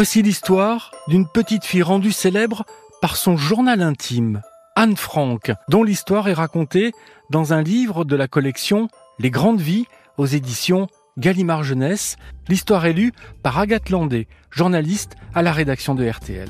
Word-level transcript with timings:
Voici 0.00 0.22
l'histoire 0.22 0.92
d'une 1.08 1.26
petite 1.26 1.64
fille 1.64 1.82
rendue 1.82 2.12
célèbre 2.12 2.64
par 3.02 3.16
son 3.16 3.36
journal 3.36 3.82
intime, 3.82 4.42
Anne 4.76 4.96
Frank, 4.96 5.50
dont 5.68 5.82
l'histoire 5.82 6.28
est 6.28 6.34
racontée 6.34 6.92
dans 7.30 7.52
un 7.52 7.62
livre 7.62 8.04
de 8.04 8.14
la 8.14 8.28
collection 8.28 8.86
Les 9.18 9.32
Grandes 9.32 9.60
Vies 9.60 9.86
aux 10.16 10.26
éditions 10.26 10.86
Gallimard 11.18 11.64
Jeunesse. 11.64 12.14
L'histoire 12.48 12.86
est 12.86 12.92
lue 12.92 13.12
par 13.42 13.58
Agathe 13.58 13.90
Landé, 13.90 14.28
journaliste 14.52 15.16
à 15.34 15.42
la 15.42 15.50
rédaction 15.50 15.96
de 15.96 16.08
RTL. 16.08 16.48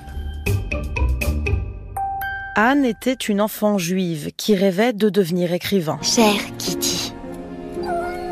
Anne 2.54 2.84
était 2.84 3.14
une 3.14 3.40
enfant 3.40 3.78
juive 3.78 4.30
qui 4.36 4.56
rêvait 4.56 4.92
de 4.92 5.08
devenir 5.08 5.54
écrivain. 5.54 5.98
Cher 6.02 6.34
Kitty, 6.58 7.14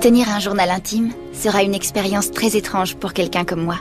tenir 0.03 0.29
un 0.29 0.41
journal 0.41 0.69
intime 0.69 1.15
sera 1.33 1.63
une 1.63 1.75
expérience 1.75 2.33
très 2.33 2.55
étrange 2.55 2.97
pour 2.97 3.15
quelqu'un 3.15 3.47
comme 3.47 3.65
moi. 3.65 3.79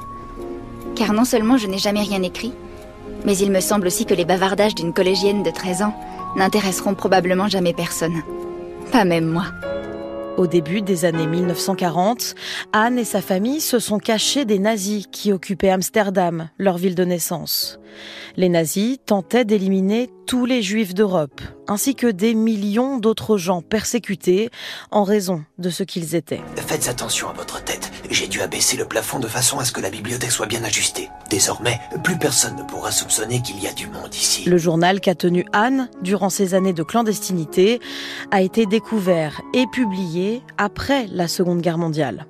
Car 0.95 1.13
non 1.13 1.25
seulement 1.25 1.57
je 1.57 1.67
n'ai 1.67 1.77
jamais 1.77 2.01
rien 2.01 2.21
écrit, 2.23 2.53
mais 3.25 3.37
il 3.37 3.51
me 3.51 3.59
semble 3.59 3.87
aussi 3.87 4.05
que 4.05 4.13
les 4.13 4.25
bavardages 4.25 4.75
d'une 4.75 4.93
collégienne 4.93 5.43
de 5.43 5.51
13 5.51 5.81
ans 5.81 5.95
n'intéresseront 6.35 6.95
probablement 6.95 7.47
jamais 7.47 7.73
personne. 7.73 8.21
Pas 8.91 9.05
même 9.05 9.25
moi. 9.25 9.45
Au 10.37 10.47
début 10.47 10.81
des 10.81 11.05
années 11.05 11.27
1940, 11.27 12.35
Anne 12.73 12.99
et 12.99 13.05
sa 13.05 13.21
famille 13.21 13.61
se 13.61 13.79
sont 13.79 13.99
cachés 13.99 14.43
des 14.43 14.59
nazis 14.59 15.05
qui 15.09 15.31
occupaient 15.31 15.69
Amsterdam, 15.69 16.49
leur 16.57 16.77
ville 16.77 16.95
de 16.95 17.05
naissance. 17.05 17.79
Les 18.35 18.49
nazis 18.49 18.97
tentaient 19.05 19.45
d'éliminer 19.45 20.09
tous 20.27 20.45
les 20.45 20.61
juifs 20.61 20.93
d'Europe, 20.93 21.39
ainsi 21.69 21.95
que 21.95 22.07
des 22.07 22.35
millions 22.35 22.97
d'autres 22.97 23.37
gens 23.37 23.61
persécutés 23.61 24.49
en 24.91 25.03
raison 25.03 25.45
de 25.57 25.69
ce 25.69 25.83
qu'ils 25.83 26.15
étaient. 26.15 26.41
Faites 26.57 26.89
attention 26.89 27.29
à 27.29 27.33
votre 27.33 27.63
tête. 27.63 27.89
J'ai 28.09 28.27
dû 28.27 28.41
abaisser 28.41 28.77
le 28.77 28.85
plafond 28.85 29.19
de 29.19 29.27
façon 29.27 29.59
à 29.59 29.65
ce 29.65 29.71
que 29.71 29.81
la 29.81 29.89
bibliothèque 29.89 30.31
soit 30.31 30.45
bien 30.45 30.63
ajustée. 30.63 31.09
Désormais, 31.29 31.79
plus 32.03 32.17
personne 32.17 32.55
ne 32.55 32.63
pourra 32.63 32.91
soupçonner 32.91 33.41
qu'il 33.41 33.61
y 33.61 33.67
a 33.67 33.73
du 33.73 33.87
monde 33.87 34.13
ici. 34.13 34.47
Le 34.47 34.57
journal 34.57 34.99
qu'a 34.99 35.15
tenu 35.15 35.45
Anne 35.53 35.89
durant 36.01 36.29
ses 36.29 36.53
années 36.53 36.73
de 36.73 36.83
clandestinité 36.83 37.79
a 38.31 38.41
été 38.41 38.65
découvert 38.65 39.41
et 39.53 39.65
publié 39.71 40.41
après 40.57 41.07
la 41.11 41.27
Seconde 41.27 41.61
Guerre 41.61 41.77
mondiale. 41.77 42.27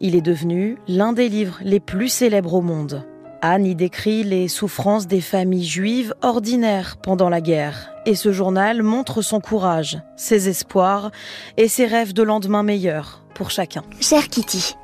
Il 0.00 0.14
est 0.14 0.22
devenu 0.22 0.78
l'un 0.88 1.12
des 1.12 1.28
livres 1.28 1.58
les 1.62 1.80
plus 1.80 2.08
célèbres 2.08 2.54
au 2.54 2.62
monde. 2.62 3.06
Anne 3.42 3.66
y 3.66 3.74
décrit 3.74 4.22
les 4.22 4.48
souffrances 4.48 5.06
des 5.06 5.22
familles 5.22 5.64
juives 5.64 6.14
ordinaires 6.22 6.98
pendant 7.02 7.30
la 7.30 7.40
guerre. 7.40 7.92
Et 8.04 8.14
ce 8.14 8.32
journal 8.32 8.82
montre 8.82 9.22
son 9.22 9.40
courage, 9.40 9.98
ses 10.16 10.48
espoirs 10.48 11.10
et 11.56 11.68
ses 11.68 11.86
rêves 11.86 12.12
de 12.12 12.22
lendemain 12.22 12.62
meilleurs 12.62 13.22
pour 13.34 13.50
chacun. 13.50 13.82
Cher 14.00 14.28
Kitty, 14.28 14.76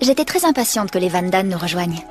j'étais 0.00 0.24
très 0.24 0.44
impatiente 0.44 0.90
que 0.90 0.98
les 0.98 1.08
Van 1.08 1.22
Damme 1.22 1.48
nous 1.48 1.58
rejoignent. 1.58 2.04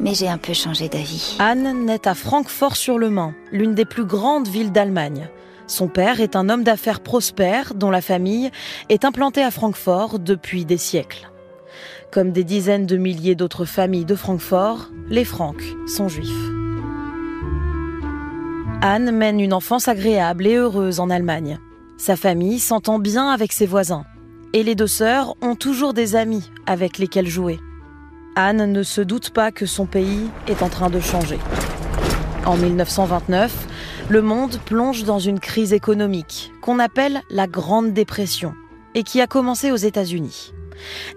Mais 0.00 0.14
j'ai 0.14 0.28
un 0.28 0.38
peu 0.38 0.52
changé 0.52 0.88
d'avis. 0.88 1.36
Anne 1.38 1.84
naît 1.84 2.06
à 2.06 2.14
Francfort-sur-le-Main, 2.14 3.34
l'une 3.50 3.74
des 3.74 3.84
plus 3.84 4.04
grandes 4.04 4.48
villes 4.48 4.72
d'Allemagne. 4.72 5.28
Son 5.66 5.88
père 5.88 6.20
est 6.20 6.36
un 6.36 6.48
homme 6.48 6.64
d'affaires 6.64 7.00
prospère 7.00 7.74
dont 7.74 7.90
la 7.90 8.00
famille 8.00 8.50
est 8.88 9.04
implantée 9.04 9.42
à 9.42 9.50
Francfort 9.50 10.18
depuis 10.18 10.64
des 10.64 10.78
siècles. 10.78 11.30
Comme 12.10 12.32
des 12.32 12.44
dizaines 12.44 12.86
de 12.86 12.96
milliers 12.96 13.34
d'autres 13.34 13.66
familles 13.66 14.06
de 14.06 14.14
Francfort, 14.14 14.88
les 15.08 15.24
Francs 15.24 15.62
sont 15.86 16.08
juifs. 16.08 16.50
Anne 18.80 19.10
mène 19.10 19.40
une 19.40 19.52
enfance 19.52 19.88
agréable 19.88 20.46
et 20.46 20.54
heureuse 20.54 21.00
en 21.00 21.10
Allemagne. 21.10 21.58
Sa 21.98 22.16
famille 22.16 22.60
s'entend 22.60 22.98
bien 22.98 23.28
avec 23.28 23.52
ses 23.52 23.66
voisins. 23.66 24.06
Et 24.54 24.62
les 24.62 24.74
deux 24.74 24.86
sœurs 24.86 25.34
ont 25.42 25.54
toujours 25.54 25.92
des 25.92 26.16
amis 26.16 26.50
avec 26.66 26.98
lesquels 26.98 27.28
jouer. 27.28 27.58
Anne 28.34 28.72
ne 28.72 28.82
se 28.82 29.00
doute 29.00 29.30
pas 29.30 29.52
que 29.52 29.66
son 29.66 29.84
pays 29.84 30.30
est 30.46 30.62
en 30.62 30.68
train 30.68 30.90
de 30.90 31.00
changer. 31.00 31.38
En 32.46 32.56
1929, 32.56 33.66
le 34.08 34.22
monde 34.22 34.58
plonge 34.64 35.04
dans 35.04 35.18
une 35.18 35.38
crise 35.38 35.72
économique 35.72 36.52
qu'on 36.62 36.78
appelle 36.78 37.20
la 37.30 37.46
Grande 37.46 37.92
Dépression 37.92 38.54
et 38.94 39.02
qui 39.02 39.20
a 39.20 39.26
commencé 39.26 39.70
aux 39.70 39.76
États-Unis. 39.76 40.54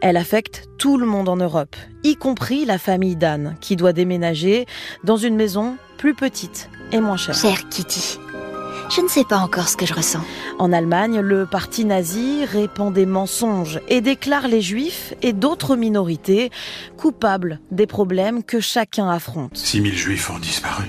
Elle 0.01 0.17
affecte 0.17 0.67
tout 0.77 0.97
le 0.97 1.05
monde 1.05 1.29
en 1.29 1.37
Europe, 1.37 1.75
y 2.03 2.15
compris 2.15 2.65
la 2.65 2.77
famille 2.77 3.15
d'Anne, 3.15 3.55
qui 3.61 3.75
doit 3.75 3.93
déménager 3.93 4.65
dans 5.03 5.17
une 5.17 5.35
maison 5.35 5.77
plus 5.97 6.15
petite 6.15 6.69
et 6.91 6.99
moins 6.99 7.17
chère. 7.17 7.35
Cher 7.35 7.69
Kitty, 7.69 8.17
je 8.93 9.01
ne 9.01 9.07
sais 9.07 9.23
pas 9.23 9.37
encore 9.37 9.69
ce 9.69 9.77
que 9.77 9.85
je 9.85 9.93
ressens. 9.93 10.23
En 10.59 10.73
Allemagne, 10.73 11.21
le 11.21 11.45
parti 11.45 11.85
nazi 11.85 12.43
répand 12.43 12.93
des 12.93 13.05
mensonges 13.05 13.79
et 13.87 14.01
déclare 14.01 14.47
les 14.49 14.61
juifs 14.61 15.13
et 15.21 15.31
d'autres 15.31 15.77
minorités 15.77 16.51
coupables 16.97 17.59
des 17.71 17.87
problèmes 17.87 18.43
que 18.43 18.59
chacun 18.59 19.09
affronte. 19.09 19.55
6000 19.55 19.95
juifs 19.95 20.29
ont 20.29 20.39
disparu. 20.39 20.85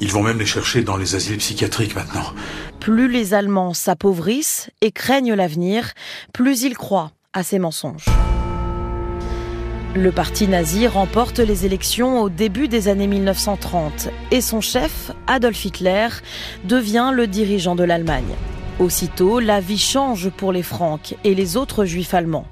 Ils 0.00 0.10
vont 0.10 0.22
même 0.22 0.38
les 0.38 0.46
chercher 0.46 0.82
dans 0.82 0.96
les 0.96 1.14
asiles 1.14 1.36
psychiatriques 1.36 1.94
maintenant. 1.94 2.32
Plus 2.80 3.10
les 3.10 3.34
Allemands 3.34 3.74
s'appauvrissent 3.74 4.70
et 4.80 4.90
craignent 4.90 5.34
l'avenir, 5.34 5.92
plus 6.32 6.62
ils 6.62 6.76
croient 6.76 7.12
à 7.34 7.42
ces 7.42 7.58
mensonges. 7.58 8.06
Le 9.96 10.12
parti 10.12 10.46
nazi 10.46 10.86
remporte 10.86 11.40
les 11.40 11.66
élections 11.66 12.20
au 12.22 12.28
début 12.28 12.68
des 12.68 12.86
années 12.86 13.08
1930 13.08 14.08
et 14.30 14.40
son 14.40 14.60
chef, 14.60 15.10
Adolf 15.26 15.64
Hitler, 15.64 16.08
devient 16.64 17.10
le 17.12 17.26
dirigeant 17.26 17.74
de 17.74 17.82
l'Allemagne. 17.82 18.36
Aussitôt, 18.78 19.40
la 19.40 19.60
vie 19.60 19.78
change 19.78 20.30
pour 20.30 20.52
les 20.52 20.62
Francs 20.62 21.16
et 21.24 21.34
les 21.34 21.56
autres 21.56 21.84
juifs 21.84 22.14
allemands. 22.14 22.46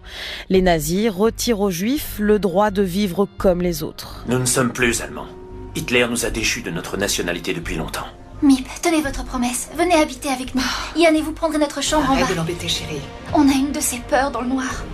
Les 0.48 0.62
nazis 0.62 1.08
retirent 1.10 1.60
aux 1.60 1.70
juifs 1.70 2.16
le 2.18 2.40
droit 2.40 2.70
de 2.72 2.82
vivre 2.82 3.28
comme 3.38 3.62
les 3.62 3.84
autres. 3.84 4.24
Nous 4.28 4.38
ne 4.38 4.44
sommes 4.44 4.72
plus 4.72 5.00
allemands. 5.00 5.28
Hitler 5.76 6.06
nous 6.10 6.26
a 6.26 6.30
déchus 6.30 6.62
de 6.62 6.70
notre 6.70 6.96
nationalité 6.96 7.54
depuis 7.54 7.76
longtemps. 7.76 8.06
Mip, 8.42 8.66
tenez 8.82 9.00
votre 9.00 9.24
promesse. 9.24 9.68
Venez 9.76 9.94
habiter 9.94 10.28
avec 10.28 10.54
nous. 10.56 10.62
Yann 10.96 11.14
et 11.14 11.22
vous 11.22 11.32
prendrez 11.32 11.58
notre 11.58 11.82
chambre 11.82 12.10
en 12.10 12.14
Arrête 12.14 12.26
bas. 12.26 12.32
de 12.32 12.36
l'embêter, 12.36 12.68
chérie. 12.68 13.00
On 13.32 13.48
a 13.48 13.52
une 13.52 13.70
de 13.72 13.80
ces 13.80 13.98
peurs 13.98 14.32
dans 14.32 14.40
le 14.42 14.48
noir. 14.48 14.84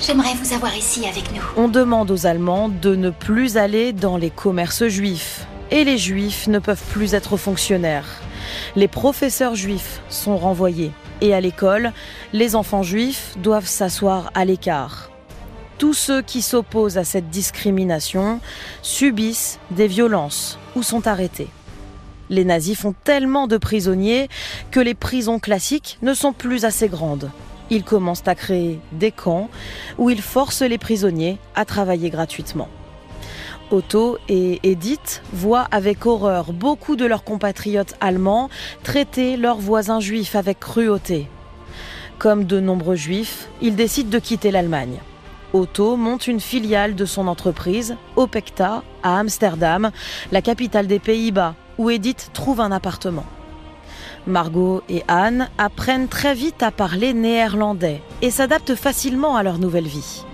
J'aimerais 0.00 0.34
vous 0.42 0.54
avoir 0.54 0.74
ici 0.74 1.06
avec 1.06 1.30
nous. 1.34 1.42
On 1.58 1.68
demande 1.68 2.10
aux 2.10 2.26
Allemands 2.26 2.70
de 2.70 2.94
ne 2.94 3.10
plus 3.10 3.58
aller 3.58 3.92
dans 3.92 4.16
les 4.16 4.30
commerces 4.30 4.86
juifs. 4.86 5.46
Et 5.70 5.84
les 5.84 5.98
juifs 5.98 6.48
ne 6.48 6.58
peuvent 6.58 6.82
plus 6.90 7.12
être 7.12 7.36
fonctionnaires. 7.36 8.08
Les 8.76 8.88
professeurs 8.88 9.54
juifs 9.54 10.00
sont 10.08 10.38
renvoyés. 10.38 10.92
Et 11.20 11.34
à 11.34 11.40
l'école, 11.42 11.92
les 12.32 12.56
enfants 12.56 12.82
juifs 12.82 13.34
doivent 13.42 13.66
s'asseoir 13.66 14.30
à 14.34 14.46
l'écart. 14.46 15.10
Tous 15.76 15.94
ceux 15.94 16.22
qui 16.22 16.40
s'opposent 16.40 16.96
à 16.96 17.04
cette 17.04 17.28
discrimination 17.28 18.40
subissent 18.80 19.58
des 19.70 19.86
violences 19.86 20.58
ou 20.76 20.82
sont 20.82 21.06
arrêtés. 21.06 21.48
Les 22.30 22.46
nazis 22.46 22.78
font 22.78 22.94
tellement 23.04 23.46
de 23.46 23.58
prisonniers 23.58 24.28
que 24.70 24.80
les 24.80 24.94
prisons 24.94 25.38
classiques 25.38 25.98
ne 26.00 26.14
sont 26.14 26.32
plus 26.32 26.64
assez 26.64 26.88
grandes. 26.88 27.30
Ils 27.70 27.84
commencent 27.84 28.26
à 28.26 28.34
créer 28.34 28.80
des 28.92 29.12
camps 29.12 29.48
où 29.96 30.10
ils 30.10 30.22
forcent 30.22 30.62
les 30.62 30.78
prisonniers 30.78 31.38
à 31.54 31.64
travailler 31.64 32.10
gratuitement. 32.10 32.68
Otto 33.70 34.18
et 34.28 34.58
Edith 34.64 35.22
voient 35.32 35.68
avec 35.70 36.04
horreur 36.04 36.52
beaucoup 36.52 36.96
de 36.96 37.06
leurs 37.06 37.22
compatriotes 37.22 37.94
allemands 38.00 38.50
traiter 38.82 39.36
leurs 39.36 39.58
voisins 39.58 40.00
juifs 40.00 40.34
avec 40.34 40.58
cruauté. 40.58 41.28
Comme 42.18 42.44
de 42.44 42.58
nombreux 42.58 42.96
juifs, 42.96 43.48
ils 43.62 43.76
décident 43.76 44.10
de 44.10 44.18
quitter 44.18 44.50
l'Allemagne. 44.50 44.98
Otto 45.52 45.96
monte 45.96 46.26
une 46.26 46.40
filiale 46.40 46.94
de 46.94 47.04
son 47.04 47.28
entreprise, 47.28 47.96
Opecta, 48.16 48.82
à 49.02 49.18
Amsterdam, 49.18 49.90
la 50.30 50.42
capitale 50.42 50.86
des 50.86 50.98
Pays-Bas, 50.98 51.54
où 51.78 51.90
Edith 51.90 52.30
trouve 52.32 52.60
un 52.60 52.72
appartement. 52.72 53.24
Margot 54.30 54.82
et 54.88 55.02
Anne 55.08 55.48
apprennent 55.58 56.08
très 56.08 56.34
vite 56.34 56.62
à 56.62 56.70
parler 56.70 57.12
néerlandais 57.12 58.00
et 58.22 58.30
s'adaptent 58.30 58.74
facilement 58.74 59.36
à 59.36 59.42
leur 59.42 59.58
nouvelle 59.58 59.86
vie. 59.86 60.24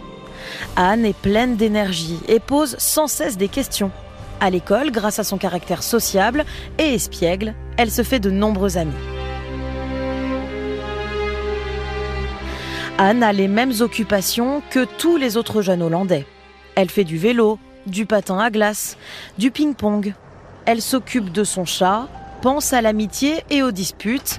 Anne 0.76 1.05
est 1.05 1.17
pleine 1.17 1.56
d'énergie 1.56 2.21
et 2.29 2.38
pose 2.38 2.76
sans 2.79 3.09
cesse 3.09 3.37
des 3.37 3.49
questions. 3.49 3.91
À 4.41 4.50
l'école, 4.50 4.91
grâce 4.91 5.19
à 5.19 5.25
son 5.25 5.38
caractère 5.38 5.82
sociable 5.82 6.44
et 6.79 6.94
espiègle, 6.94 7.55
elle 7.79 7.91
se 7.91 8.03
fait 8.03 8.21
de 8.21 8.31
nombreux 8.31 8.76
amis. 8.76 8.93
Anne 12.99 13.23
a 13.23 13.32
les 13.32 13.49
mêmes 13.49 13.73
occupations 13.81 14.62
que 14.71 14.85
tous 14.85 15.17
les 15.17 15.37
autres 15.37 15.62
jeunes 15.62 15.82
Hollandais. 15.82 16.26
Elle 16.76 16.91
fait 16.91 17.05
du 17.05 17.19
vélo, 17.19 17.59
du 17.87 18.06
patin 18.06 18.38
à 18.38 18.50
glace, 18.50 18.97
du 19.38 19.50
ping-pong. 19.50 20.15
Elle 20.65 20.82
s'occupe 20.82 21.31
de 21.31 21.44
son 21.44 21.65
chat, 21.65 22.09
pense 22.41 22.73
à 22.73 22.81
l'amitié 22.81 23.43
et 23.50 23.62
aux 23.62 23.73
disputes. 23.73 24.38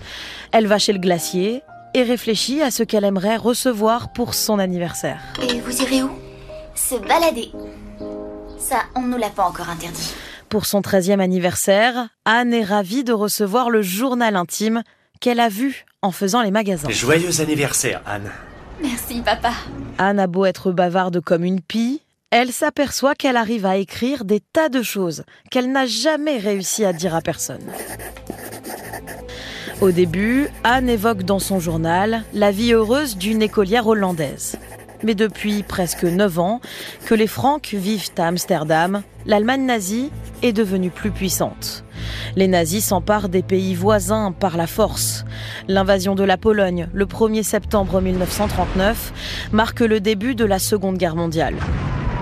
Elle 0.51 0.67
va 0.67 0.79
chez 0.79 0.94
le 0.94 0.99
glacier 0.99 1.61
et 1.94 2.03
réfléchit 2.03 2.61
à 2.61 2.71
ce 2.71 2.83
qu'elle 2.83 3.03
aimerait 3.03 3.38
recevoir 3.38 4.13
pour 4.13 4.33
son 4.33 4.59
anniversaire. 4.59 5.19
Et 5.41 5.59
vous 5.59 5.81
irez 5.81 6.03
où? 6.03 6.11
Se 6.75 6.95
balader. 6.95 7.51
Ça, 8.57 8.83
on 8.95 9.01
ne 9.01 9.07
nous 9.07 9.17
l'a 9.17 9.29
pas 9.29 9.45
encore 9.45 9.69
interdit. 9.69 10.13
Pour 10.49 10.65
son 10.65 10.81
13e 10.81 11.19
anniversaire, 11.19 12.07
Anne 12.25 12.53
est 12.53 12.63
ravie 12.63 13.03
de 13.03 13.13
recevoir 13.13 13.69
le 13.69 13.81
journal 13.81 14.35
intime 14.35 14.83
qu'elle 15.19 15.39
a 15.39 15.49
vu 15.49 15.85
en 16.01 16.11
faisant 16.11 16.41
les 16.41 16.51
magasins. 16.51 16.89
Joyeux 16.89 17.41
anniversaire, 17.41 18.01
Anne. 18.05 18.31
Merci, 18.81 19.21
papa. 19.21 19.51
Anne 19.97 20.19
a 20.19 20.27
beau 20.27 20.45
être 20.45 20.71
bavarde 20.71 21.19
comme 21.19 21.44
une 21.44 21.61
pie, 21.61 22.01
elle 22.37 22.51
s'aperçoit 22.51 23.15
qu'elle 23.15 23.35
arrive 23.35 23.65
à 23.65 23.77
écrire 23.77 24.23
des 24.23 24.39
tas 24.39 24.69
de 24.69 24.83
choses 24.83 25.23
qu'elle 25.49 25.71
n'a 25.71 25.87
jamais 25.87 26.37
réussi 26.37 26.85
à 26.85 26.93
dire 26.93 27.15
à 27.15 27.21
personne. 27.21 27.65
Au 29.81 29.89
début, 29.89 30.47
Anne 30.63 30.87
évoque 30.87 31.23
dans 31.23 31.39
son 31.39 31.59
journal 31.59 32.23
la 32.35 32.51
vie 32.51 32.73
heureuse 32.73 33.17
d'une 33.17 33.41
écolière 33.41 33.87
hollandaise. 33.87 34.55
Mais 35.01 35.15
depuis 35.15 35.63
presque 35.63 36.03
9 36.03 36.37
ans 36.37 36.61
que 37.07 37.15
les 37.15 37.25
Francs 37.25 37.73
vivent 37.73 38.11
à 38.19 38.27
Amsterdam, 38.27 39.01
l'Allemagne 39.25 39.65
nazie 39.65 40.11
est 40.43 40.53
devenue 40.53 40.91
plus 40.91 41.11
puissante. 41.11 41.85
Les 42.35 42.47
nazis 42.47 42.85
s'emparent 42.85 43.29
des 43.29 43.41
pays 43.41 43.73
voisins 43.73 44.31
par 44.31 44.57
la 44.57 44.67
force. 44.67 45.25
L'invasion 45.67 46.13
de 46.13 46.23
la 46.23 46.37
Pologne, 46.37 46.87
le 46.93 47.05
1er 47.07 47.41
septembre 47.41 47.99
1939, 47.99 49.49
marque 49.53 49.79
le 49.79 49.99
début 49.99 50.35
de 50.35 50.45
la 50.45 50.59
Seconde 50.59 50.99
Guerre 50.99 51.15
mondiale. 51.15 51.55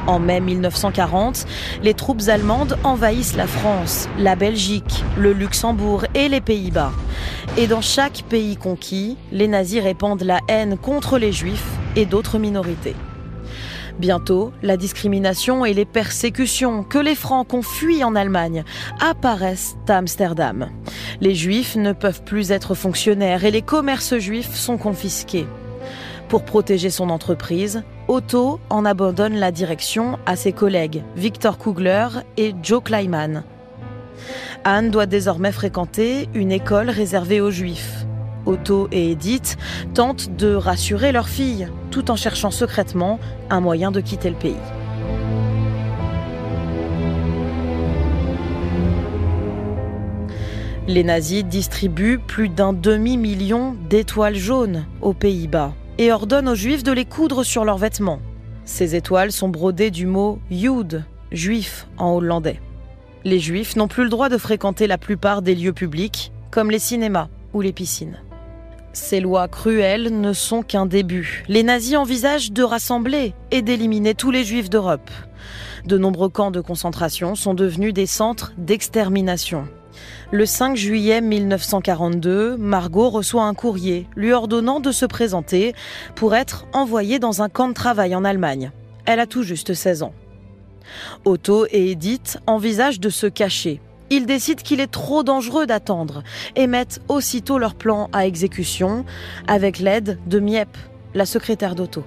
En 0.07 0.19
mai 0.19 0.40
1940, 0.40 1.46
les 1.81 1.96
troupes 1.96 2.22
allemandes 2.28 2.78
envahissent 2.84 3.36
la 3.36 3.48
France, 3.48 4.07
la 4.19 4.36
Belgique, 4.36 5.04
le 5.18 5.34
Luxembourg 5.34 6.06
et 6.13 6.30
les 6.30 6.42
Pays-Bas. 6.42 6.92
Et 7.57 7.66
dans 7.66 7.81
chaque 7.81 8.24
pays 8.30 8.56
conquis, 8.56 9.18
les 9.31 9.48
nazis 9.48 9.81
répandent 9.81 10.22
la 10.22 10.42
haine 10.48 10.78
contre 10.78 11.18
les 11.18 11.31
juifs 11.31 11.72
et 11.96 12.06
d'autres 12.06 12.38
minorités. 12.38 12.96
Bientôt, 13.98 14.52
la 14.62 14.78
discrimination 14.78 15.66
et 15.66 15.74
les 15.74 15.86
persécutions 15.86 16.84
que 16.84 17.00
les 17.00 17.16
Francs 17.16 17.51
ont 17.54 17.63
fui 17.63 18.04
en 18.04 18.13
Allemagne 18.16 18.63
apparaissent 19.00 19.75
à 19.88 19.98
Amsterdam. 19.98 20.69
Les 21.22 21.34
Juifs 21.34 21.78
ne 21.78 21.94
peuvent 21.94 22.24
plus 22.24 22.51
être 22.51 22.75
fonctionnaires 22.75 23.46
et 23.46 23.51
les 23.51 23.62
commerces 23.62 24.18
juifs 24.18 24.54
sont 24.54 24.78
confisqués. 24.78 25.48
Pour 26.28 26.44
protéger 26.44 26.90
son 26.90 27.10
entreprise, 27.10 27.84
Otto 28.07 28.60
en 28.69 28.86
abandonne 28.86 29.34
la 29.34 29.52
direction 29.52 30.19
à 30.28 30.36
ses 30.36 30.52
collègues 30.52 31.02
Victor 31.16 31.57
Kugler 31.57 32.07
et 32.38 32.54
Joe 32.62 32.84
Kleiman. 32.84 33.44
Anne 34.63 34.92
doit 34.92 35.07
désormais 35.07 35.52
fréquenter 35.52 36.30
une 36.36 36.52
école 36.52 36.92
réservée 36.92 37.42
aux 37.42 37.50
Juifs. 37.50 38.06
Otto 38.46 38.88
et 38.92 39.12
Edith 39.12 39.57
tentent 39.96 40.36
de 40.38 40.54
rassurer 40.54 41.12
leur 41.12 41.28
fille, 41.28 41.68
tout 41.90 42.12
en 42.12 42.16
cherchant 42.16 42.52
secrètement 42.52 43.19
un 43.50 43.60
moyen 43.60 43.90
de 43.90 44.02
quitter 44.02 44.30
le 44.30 44.36
pays. 44.36 44.54
Les 50.88 51.04
nazis 51.04 51.44
distribuent 51.44 52.19
plus 52.19 52.50
d'un 52.50 52.72
demi-million 52.72 53.75
d'étoiles 53.90 54.36
jaunes 54.36 54.86
aux 55.01 55.13
Pays-Bas 55.13 55.74
et 55.97 56.12
ordonnent 56.12 56.50
aux 56.50 56.56
juifs 56.56 56.83
de 56.83 56.92
les 56.92 57.06
coudre 57.06 57.44
sur 57.44 57.65
leurs 57.65 57.77
vêtements. 57.77 58.19
Ces 58.65 58.95
étoiles 58.95 59.31
sont 59.31 59.50
brodées 59.50 59.92
du 59.92 60.06
mot 60.06 60.39
Yud, 60.50 61.03
juif 61.31 61.88
en 61.97 62.12
hollandais. 62.15 62.59
Les 63.24 63.39
juifs 63.39 63.75
n'ont 63.75 63.88
plus 63.88 64.03
le 64.03 64.09
droit 64.09 64.30
de 64.30 64.38
fréquenter 64.38 64.88
la 64.88 64.97
plupart 64.97 65.42
des 65.42 65.56
lieux 65.56 65.74
publics, 65.74 66.31
comme 66.51 66.71
les 66.71 66.80
cinémas 66.80 67.27
ou 67.53 67.62
les 67.62 67.74
piscines. 67.74 68.19
Ces 68.94 69.19
lois 69.19 69.47
cruelles 69.47 70.21
ne 70.21 70.31
sont 70.31 70.62
qu'un 70.62 70.86
début. 70.86 71.44
Les 71.50 71.63
nazis 71.63 71.98
envisagent 71.98 72.51
de 72.51 72.63
rassembler 72.63 73.33
et 73.51 73.62
d'éliminer 73.62 74.15
tous 74.15 74.31
les 74.31 74.45
juifs 74.45 74.69
d'Europe. 74.69 75.12
De 75.86 75.98
nombreux 75.98 76.30
camps 76.30 76.51
de 76.51 76.62
concentration 76.62 77.36
sont 77.36 77.53
devenus 77.53 77.94
des 77.94 78.06
centres 78.06 78.53
d'extermination. 78.57 79.68
Le 80.31 80.46
5 80.46 80.75
juillet 80.75 81.22
1942, 81.22 82.57
Margot 82.57 83.10
reçoit 83.10 83.44
un 83.44 83.54
courrier 83.54 84.07
lui 84.16 84.34
ordonnant 84.34 84.80
de 84.80 84.92
se 84.92 85.06
présenter 85.06 85.74
pour 86.16 86.36
être 86.36 86.66
envoyée 86.74 87.19
dans 87.19 87.42
un 87.42 87.50
camp 87.50 87.68
de 87.69 87.74
travail 87.74 88.16
en 88.16 88.25
Allemagne. 88.25 88.72
Elle 89.06 89.19
a 89.19 89.28
tout 89.28 89.44
juste 89.44 89.74
16 89.74 90.04
ans. 90.04 90.13
Otto 91.25 91.66
et 91.72 91.92
Edith 91.92 92.40
envisagent 92.48 93.00
de 93.00 93.10
se 93.10 93.28
cacher 93.28 93.81
ils 94.10 94.25
décident 94.25 94.62
qu'il 94.62 94.80
est 94.80 94.92
trop 94.92 95.24
dangereux 95.24 95.66
d'attendre 95.66 96.24
et 96.56 96.68
mettent 96.68 97.01
aussitôt 97.08 97.58
leur 97.58 97.75
plan 97.75 98.10
à 98.13 98.28
exécution 98.28 99.04
avec 99.48 99.80
l'aide 99.80 100.19
de 100.28 100.40
Miep, 100.40 100.78
la 101.13 101.25
secrétaire 101.25 101.75
d'Otto. 101.75 102.04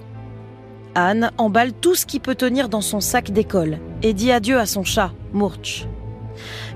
Anne 0.95 1.31
emballe 1.39 1.73
tout 1.73 1.95
ce 1.95 2.07
qui 2.07 2.21
peut 2.21 2.35
tenir 2.35 2.69
dans 2.69 2.81
son 2.81 3.01
sac 3.01 3.31
d'école 3.31 3.79
et 4.03 4.13
dit 4.13 4.33
adieu 4.33 4.59
à 4.59 4.67
son 4.67 4.85
chat, 4.85 5.13
Murch. 5.33 5.87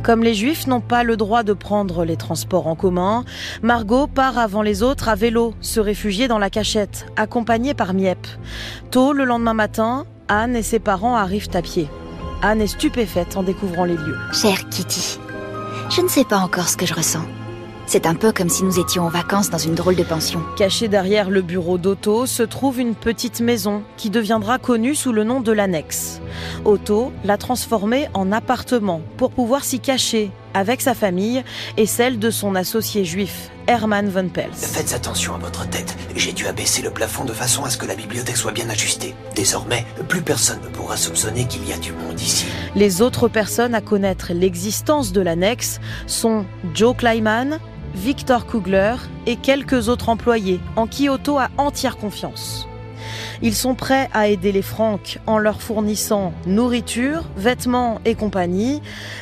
Comme 0.03 0.25
les 0.25 0.35
Juifs 0.35 0.67
n'ont 0.67 0.81
pas 0.81 1.05
le 1.05 1.17
droit 1.17 1.45
de 1.45 1.53
prendre 1.53 2.05
les 2.05 2.17
transports 2.17 2.67
en 2.67 2.75
commun, 2.75 3.25
Margot 3.63 4.09
part 4.09 4.37
avant 4.37 4.63
les 4.63 4.83
autres 4.83 5.09
à 5.09 5.15
vélo, 5.15 5.55
se 5.61 5.79
réfugier 5.79 6.27
dans 6.27 6.39
la 6.39 6.51
cachette, 6.51 7.07
accompagnée 7.17 7.75
par 7.75 7.95
Miep. 7.95 8.27
Tôt 8.91 9.13
le 9.13 9.25
lendemain 9.25 9.55
matin, 9.55 10.05
Anne 10.29 10.57
et 10.57 10.63
ses 10.63 10.81
parents 10.81 11.17
arrivent 11.17 11.51
à 11.55 11.63
pied. 11.63 11.89
Anne 12.43 12.61
est 12.61 12.67
stupéfaite 12.67 13.37
en 13.37 13.45
découvrant 13.45 13.85
les 13.85 13.97
lieux. 13.97 14.19
Chère 14.33 14.69
Kitty, 14.69 15.21
je 15.91 16.01
ne 16.01 16.09
sais 16.09 16.25
pas 16.25 16.39
encore 16.39 16.69
ce 16.69 16.77
que 16.77 16.87
je 16.87 16.95
ressens. 16.95 17.25
C'est 17.93 18.07
un 18.07 18.15
peu 18.15 18.33
comme 18.33 18.49
si 18.49 18.65
nous 18.65 18.81
étions 18.81 19.05
en 19.05 19.11
vacances 19.11 19.51
dans 19.51 19.59
une 19.59 19.75
drôle 19.75 19.97
de 19.97 20.03
pension. 20.03 20.43
Cachée 20.57 20.89
derrière 20.89 21.29
le 21.29 21.43
bureau 21.43 21.77
d'Otto 21.77 22.25
se 22.25 22.43
trouve 22.43 22.81
une 22.81 22.95
petite 22.95 23.43
maison 23.43 23.83
qui 23.99 24.09
deviendra 24.09 24.59
connue 24.59 24.95
sous 24.95 25.13
le 25.13 25.25
nom 25.25 25.43
de 25.43 25.53
l'annexe. 25.53 26.23
Otto 26.65 27.13
l'a 27.23 27.37
transformée 27.37 28.09
en 28.15 28.33
appartement 28.33 29.03
pour 29.19 29.31
pouvoir 29.31 29.63
s'y 29.63 29.79
cacher 29.79 30.31
avec 30.55 30.81
sa 30.81 30.95
famille 30.95 31.45
et 31.77 31.85
celle 31.85 32.19
de 32.19 32.31
son 32.31 32.55
associé 32.55 33.05
juif, 33.05 33.51
Hermann 33.67 34.09
von 34.09 34.29
Pels. 34.29 34.55
Faites 34.55 34.95
attention 34.95 35.35
à 35.35 35.39
votre 35.39 35.69
tête. 35.69 35.95
J'ai 36.17 36.33
dû 36.33 36.47
abaisser 36.47 36.81
le 36.81 36.91
plafond 36.91 37.27
de 37.27 37.35
façon 37.35 37.63
à 37.65 37.69
ce 37.69 37.77
que 37.77 37.85
la 37.85 37.95
bibliothèque 37.95 38.39
soit 38.39 38.53
bien 38.53 38.71
ajustée. 38.71 39.15
Désormais, 39.35 39.85
plus 40.09 40.23
personne 40.23 40.61
ne 40.63 40.69
pourra 40.69 40.97
soupçonner 40.97 41.47
qu'il 41.47 41.69
y 41.69 41.75
a 41.75 41.79
du 41.79 41.93
monde 41.93 42.19
ici. 42.19 42.47
Les 42.75 43.03
autres 43.03 43.29
personnes 43.29 43.75
à 43.75 43.83
connaître 43.83 44.33
l'existence 44.33 45.13
de 45.13 45.21
l'annexe 45.21 45.79
sont 46.07 46.47
Joe 46.73 46.97
Kleiman, 46.97 47.59
Victor 47.95 48.47
Kugler 48.47 48.95
et 49.27 49.37
quelques 49.37 49.89
autres 49.89 50.09
employés 50.09 50.61
en 50.77 50.87
qui 50.87 51.09
Otto 51.09 51.39
a 51.39 51.51
entière 51.59 51.97
confiance. 51.97 52.67
Ils 53.43 53.55
sont 53.55 53.75
prêts 53.75 54.09
à 54.13 54.29
aider 54.29 54.53
les 54.53 54.63
Francs 54.63 55.19
en 55.27 55.39
leur 55.39 55.61
fournissant 55.61 56.33
nourriture, 56.47 57.25
vêtements 57.37 58.01
et 58.05 58.15
compagnie, 58.15 58.81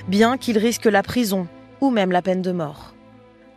bien 0.09 0.37
qu'ils 0.37 0.59
risquent 0.59 0.87
la 0.87 1.03
prison 1.03 1.49
ou 1.81 1.91
même 1.91 2.13
la 2.13 2.23
peine 2.23 2.43
de 2.43 2.53
mort. 2.53 2.95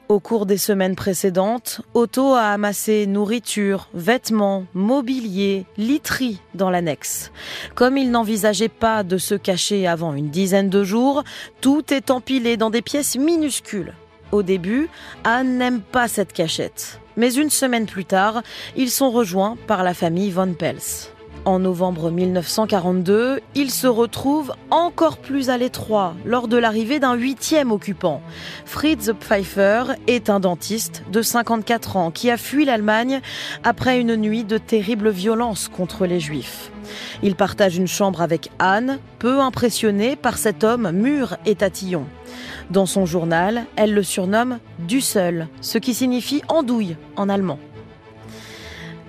Au 0.09 0.19
cours 0.19 0.45
des 0.45 0.57
semaines 0.57 0.95
précédentes, 0.95 1.81
Otto 1.93 2.33
a 2.33 2.47
amassé 2.47 3.07
nourriture, 3.07 3.89
vêtements, 3.93 4.65
mobilier, 4.73 5.65
literie 5.77 6.41
dans 6.55 6.69
l'annexe. 6.69 7.31
Comme 7.73 7.97
il 7.97 8.11
n'envisageait 8.11 8.69
pas 8.69 9.03
de 9.03 9.17
se 9.17 9.35
cacher 9.35 9.87
avant 9.87 10.13
une 10.13 10.29
dizaine 10.29 10.69
de 10.69 10.83
jours, 10.83 11.23
tout 11.61 11.93
est 11.93 12.11
empilé 12.11 12.57
dans 12.57 12.69
des 12.69 12.81
pièces 12.81 13.15
minuscules. 13.15 13.93
Au 14.33 14.41
début, 14.41 14.89
Anne 15.25 15.59
n'aime 15.59 15.79
pas 15.79 16.07
cette 16.07 16.33
cachette. 16.33 16.99
Mais 17.17 17.35
une 17.35 17.51
semaine 17.51 17.85
plus 17.85 18.03
tard, 18.03 18.41
ils 18.75 18.89
sont 18.89 19.11
rejoints 19.11 19.57
par 19.67 19.83
la 19.83 19.93
famille 19.93 20.31
Von 20.31 20.55
Pels. 20.55 21.11
En 21.45 21.59
novembre 21.59 22.09
1942, 22.09 23.41
ils 23.53 23.69
se 23.69 23.85
retrouvent 23.85 24.53
encore 24.71 25.17
plus 25.17 25.51
à 25.51 25.57
l'étroit 25.59 26.15
lors 26.25 26.47
de 26.47 26.57
l'arrivée 26.57 26.99
d'un 26.99 27.13
huitième 27.13 27.71
occupant. 27.71 28.23
Fritz 28.65 29.11
Pfeiffer 29.19 29.83
est 30.07 30.31
un 30.31 30.39
dentiste 30.39 31.03
de 31.11 31.21
54 31.21 31.97
ans 31.97 32.09
qui 32.09 32.31
a 32.31 32.37
fui 32.37 32.65
l'Allemagne 32.65 33.21
après 33.63 33.99
une 33.99 34.15
nuit 34.15 34.45
de 34.45 34.57
terribles 34.57 35.11
violences 35.11 35.67
contre 35.67 36.07
les 36.07 36.19
Juifs. 36.19 36.71
Il 37.21 37.35
partage 37.35 37.77
une 37.77 37.87
chambre 37.87 38.21
avec 38.21 38.49
Anne, 38.57 38.97
peu 39.19 39.41
impressionnée 39.41 40.15
par 40.15 40.39
cet 40.39 40.63
homme 40.63 40.91
mûr 40.91 41.37
et 41.45 41.53
tatillon. 41.53 42.05
Dans 42.69 42.85
son 42.85 43.05
journal, 43.05 43.65
elle 43.75 43.93
le 43.93 44.03
surnomme 44.03 44.59
Dussel, 44.79 45.47
ce 45.61 45.77
qui 45.77 45.93
signifie 45.93 46.41
andouille 46.47 46.95
en 47.15 47.29
allemand. 47.29 47.59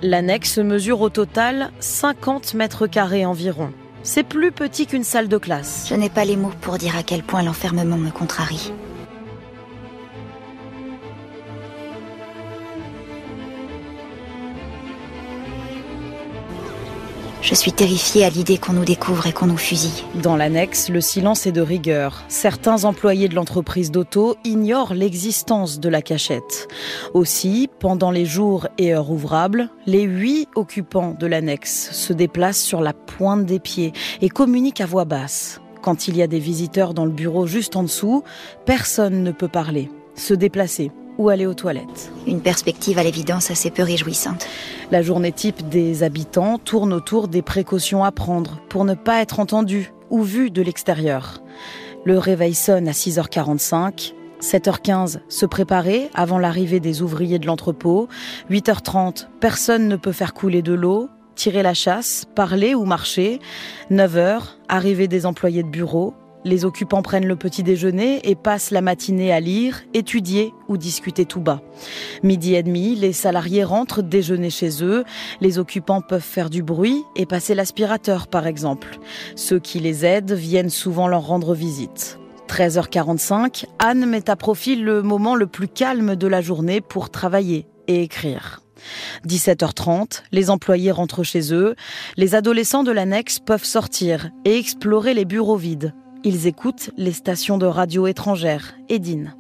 L'annexe 0.03 0.59
mesure 0.59 1.01
au 1.01 1.09
total 1.09 1.71
50 1.81 2.55
mètres 2.55 2.87
carrés 2.87 3.25
environ. 3.25 3.71
C'est 4.03 4.23
plus 4.23 4.53
petit 4.53 4.87
qu'une 4.87 5.05
salle 5.05 5.29
de 5.29 5.39
classe. 5.39 5.87
Je 5.89 5.95
n'ai 5.95 6.11
pas 6.11 6.27
les 6.27 6.37
mots 6.37 6.53
pour 6.61 6.77
dire 6.77 6.97
à 6.97 7.03
quel 7.03 7.23
point 7.23 7.43
l'enfermement 7.43 7.97
me 7.97 8.11
contrarie. 8.11 8.73
Je 17.45 17.55
suis 17.55 17.73
terrifiée 17.73 18.25
à 18.25 18.31
l'idée 18.31 18.57
qu'on 18.57 18.73
nous 18.73 18.87
découvre 18.87 19.27
et 19.27 19.33
qu'on 19.35 19.45
nous 19.45 19.59
fusille. 19.59 20.03
Dans 20.15 20.35
l'annexe, 20.35 20.89
le 20.89 21.03
silence 21.03 21.47
est 21.47 21.53
de 21.53 21.61
rigueur. 21.61 22.25
Certains 22.29 22.85
employés 22.85 23.29
de 23.29 23.35
l'entreprise 23.35 23.91
d'auto 23.91 24.37
ignorent 24.45 24.95
l'existence 24.95 25.79
de 25.79 25.91
la 25.91 26.01
cachette. 26.01 26.69
Aussi, 27.13 27.69
pendant 27.81 28.11
les 28.11 28.25
jours 28.25 28.67
et 28.79 28.95
heures 28.95 29.11
ouvrables, 29.11 29.69
les 29.85 30.05
huit 30.05 30.49
occupants 30.55 31.15
de 31.21 31.27
l'annexe 31.27 31.91
se 31.93 32.15
déplacent 32.15 32.63
sur 32.63 32.81
la 32.81 32.95
pointe 32.95 33.45
des 33.45 33.61
pieds 33.61 33.93
et 34.23 34.31
communiquent 34.31 34.81
à 34.81 34.87
voix 34.87 35.05
basse. 35.05 35.61
Quand 35.83 36.09
il 36.09 36.17
y 36.17 36.23
a 36.23 36.27
des 36.27 36.39
visiteurs 36.39 36.95
dans 36.95 37.05
le 37.05 37.11
bureau 37.11 37.47
juste 37.47 37.77
en 37.77 37.83
dessous, 37.83 38.25
personne 38.65 39.23
ne 39.23 39.33
peut 39.33 39.49
parler, 39.49 39.91
se 40.15 40.33
déplacer 40.33 40.93
ou 41.19 41.29
aller 41.29 41.47
aux 41.47 41.55
toilettes. 41.55 42.13
Une 42.27 42.41
perspective 42.41 42.99
à 42.99 43.03
l'évidence 43.03 43.51
assez 43.51 43.71
peu 43.71 43.83
réjouissante. 43.83 44.47
La 44.91 45.03
journée 45.03 45.33
type 45.33 45.69
des 45.69 46.03
habitants 46.03 46.59
tourne 46.59 46.93
autour 46.93 47.29
des 47.29 47.43
précautions 47.43 48.05
à 48.05 48.13
prendre 48.13 48.61
pour 48.69 48.85
ne 48.85 48.95
pas 48.95 49.21
être 49.21 49.41
entendu 49.41 49.93
ou 50.11 50.23
vu 50.23 50.51
de 50.51 50.63
l'extérieur. 50.63 51.43
Le 52.05 52.19
réveil 52.19 52.55
sonne 52.55 52.89
à 52.89 52.93
6h45. 52.93 54.15
7h15, 54.41 55.21
se 55.29 55.47
préparer 55.47 56.11
avant 56.15 56.39
l'arrivée 56.39 56.81
des 56.81 57.01
ouvriers 57.01 57.39
de 57.39 57.47
l'entrepôt. 57.47 58.09
8h30, 58.51 59.29
personne 59.41 59.89
ne 59.89 59.97
peut 59.97 60.13
faire 60.13 60.35
couler 60.35 60.61
de 60.61 60.75
l'eau. 60.75 61.09
Tirer 61.35 61.63
la 61.63 61.75
chasse, 61.75 62.27
parler 62.35 62.75
ou 62.75 62.85
marcher. 62.85 63.39
9h, 63.91 64.43
arrivée 64.69 65.09
des 65.09 65.25
employés 65.25 65.63
de 65.63 65.69
bureau. 65.69 66.15
Les 66.45 66.67
occupants 66.67 67.01
prennent 67.01 67.27
le 67.27 67.37
petit 67.37 67.63
déjeuner 67.63 68.29
et 68.29 68.35
passent 68.35 68.71
la 68.71 68.83
matinée 68.83 69.33
à 69.33 69.41
lire, 69.41 69.81
étudier 69.95 70.53
ou 70.69 70.77
discuter 70.77 71.25
tout 71.25 71.41
bas. 71.41 71.63
Midi 72.23 72.55
et 72.55 72.63
demi, 72.63 72.95
les 72.97 73.15
salariés 73.15 73.65
rentrent 73.65 74.03
déjeuner 74.03 74.51
chez 74.51 74.85
eux. 74.85 75.05
Les 75.41 75.59
occupants 75.59 76.03
peuvent 76.03 76.21
faire 76.21 76.51
du 76.51 76.63
bruit 76.63 77.03
et 77.17 77.25
passer 77.25 77.55
l'aspirateur, 77.55 78.29
par 78.29 78.47
exemple. 78.47 78.99
Ceux 79.37 79.59
qui 79.59 79.81
les 79.81 80.05
aident 80.05 80.33
viennent 80.33 80.71
souvent 80.71 81.09
leur 81.09 81.27
rendre 81.27 81.55
visite. 81.55 82.19
13h45, 82.49 83.65
Anne 83.79 84.05
met 84.05 84.29
à 84.29 84.37
profit 84.37 84.77
le 84.77 85.03
moment 85.03 85.37
le 85.37 85.47
plus 85.47 85.69
calme 85.69 86.15
de 86.15 86.27
la 86.27 86.43
journée 86.43 86.83
pour 86.83 87.09
travailler 87.09 87.67
et 87.89 88.03
écrire. 88.03 88.61
17h30, 89.27 90.25
les 90.31 90.51
employés 90.51 90.93
rentrent 90.93 91.23
chez 91.23 91.55
eux. 91.55 91.75
Les 92.19 92.35
adolescents 92.35 92.85
de 92.85 92.93
l'annexe 92.93 93.39
peuvent 93.39 93.65
sortir 93.65 94.31
et 94.45 94.59
explorer 94.59 95.15
les 95.15 95.25
bureaux 95.25 95.57
vides. 95.57 95.95
Ils 96.27 96.47
écoutent 96.47 96.91
les 96.97 97.13
stations 97.13 97.59
de 97.59 97.67
radio 97.67 98.07
étrangères 98.07 98.75
et 98.89 98.99
dînent. 98.99 99.35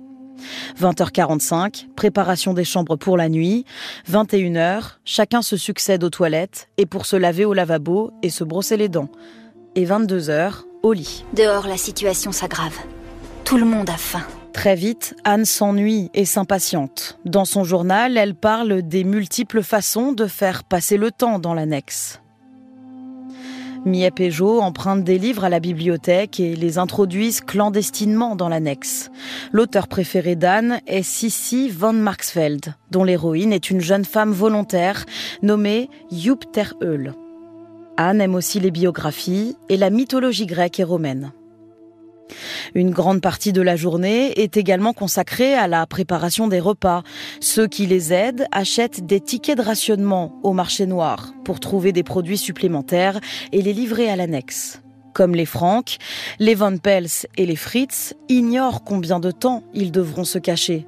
20h45, 0.78 1.86
préparation 1.96 2.52
des 2.52 2.64
chambres 2.64 2.96
pour 2.96 3.16
la 3.16 3.30
nuit. 3.30 3.64
21h, 4.10 4.96
chacun 5.06 5.40
se 5.40 5.56
succède 5.56 6.04
aux 6.04 6.10
toilettes 6.10 6.68
et 6.76 6.84
pour 6.84 7.06
se 7.06 7.16
laver 7.16 7.46
au 7.46 7.54
lavabo 7.54 8.12
et 8.22 8.28
se 8.28 8.44
brosser 8.44 8.76
les 8.76 8.90
dents. 8.90 9.08
Et 9.74 9.86
22h, 9.86 10.64
au 10.82 10.92
lit. 10.92 11.24
Dehors, 11.34 11.66
la 11.66 11.78
situation 11.78 12.32
s'aggrave. 12.32 12.76
Tout 13.44 13.56
le 13.56 13.64
monde 13.64 13.88
a 13.88 13.96
faim. 13.96 14.22
Très 14.52 14.74
vite, 14.74 15.16
Anne 15.24 15.46
s'ennuie 15.46 16.10
et 16.12 16.26
s'impatiente. 16.26 17.18
Dans 17.24 17.46
son 17.46 17.64
journal, 17.64 18.18
elle 18.18 18.34
parle 18.34 18.82
des 18.82 19.04
multiples 19.04 19.62
façons 19.62 20.12
de 20.12 20.26
faire 20.26 20.64
passer 20.64 20.98
le 20.98 21.10
temps 21.10 21.38
dans 21.38 21.54
l'annexe. 21.54 22.20
Miep 23.84 24.18
et 24.20 24.30
Jo 24.30 24.60
empruntent 24.60 25.04
des 25.04 25.18
livres 25.18 25.44
à 25.44 25.48
la 25.50 25.60
bibliothèque 25.60 26.40
et 26.40 26.56
les 26.56 26.78
introduisent 26.78 27.42
clandestinement 27.42 28.34
dans 28.34 28.48
l'annexe. 28.48 29.10
L'auteur 29.52 29.88
préféré 29.88 30.36
d'Anne 30.36 30.80
est 30.86 31.02
Sissi 31.02 31.68
von 31.68 31.92
Marksfeld, 31.92 32.74
dont 32.90 33.04
l'héroïne 33.04 33.52
est 33.52 33.70
une 33.70 33.80
jeune 33.80 34.04
femme 34.04 34.32
volontaire 34.32 35.04
nommée 35.42 35.90
Yup 36.10 36.50
Terheul. 36.50 37.12
Anne 37.96 38.20
aime 38.20 38.34
aussi 38.34 38.58
les 38.58 38.70
biographies 38.70 39.56
et 39.68 39.76
la 39.76 39.90
mythologie 39.90 40.46
grecque 40.46 40.80
et 40.80 40.84
romaine. 40.84 41.32
Une 42.76 42.90
grande 42.90 43.20
partie 43.20 43.52
de 43.52 43.62
la 43.62 43.76
journée 43.76 44.40
est 44.40 44.56
également 44.56 44.92
consacrée 44.92 45.54
à 45.54 45.68
la 45.68 45.86
préparation 45.86 46.48
des 46.48 46.58
repas. 46.58 47.04
Ceux 47.38 47.68
qui 47.68 47.86
les 47.86 48.12
aident 48.12 48.46
achètent 48.50 49.06
des 49.06 49.20
tickets 49.20 49.58
de 49.58 49.62
rationnement 49.62 50.34
au 50.42 50.52
marché 50.52 50.84
noir 50.84 51.32
pour 51.44 51.60
trouver 51.60 51.92
des 51.92 52.02
produits 52.02 52.38
supplémentaires 52.38 53.20
et 53.52 53.62
les 53.62 53.72
livrer 53.72 54.10
à 54.10 54.16
l'annexe. 54.16 54.82
Comme 55.12 55.36
les 55.36 55.46
Franck, 55.46 55.98
les 56.40 56.56
Von 56.56 56.78
Pels 56.78 57.28
et 57.36 57.46
les 57.46 57.54
Fritz 57.54 58.14
ignorent 58.28 58.82
combien 58.82 59.20
de 59.20 59.30
temps 59.30 59.62
ils 59.72 59.92
devront 59.92 60.24
se 60.24 60.40
cacher. 60.40 60.84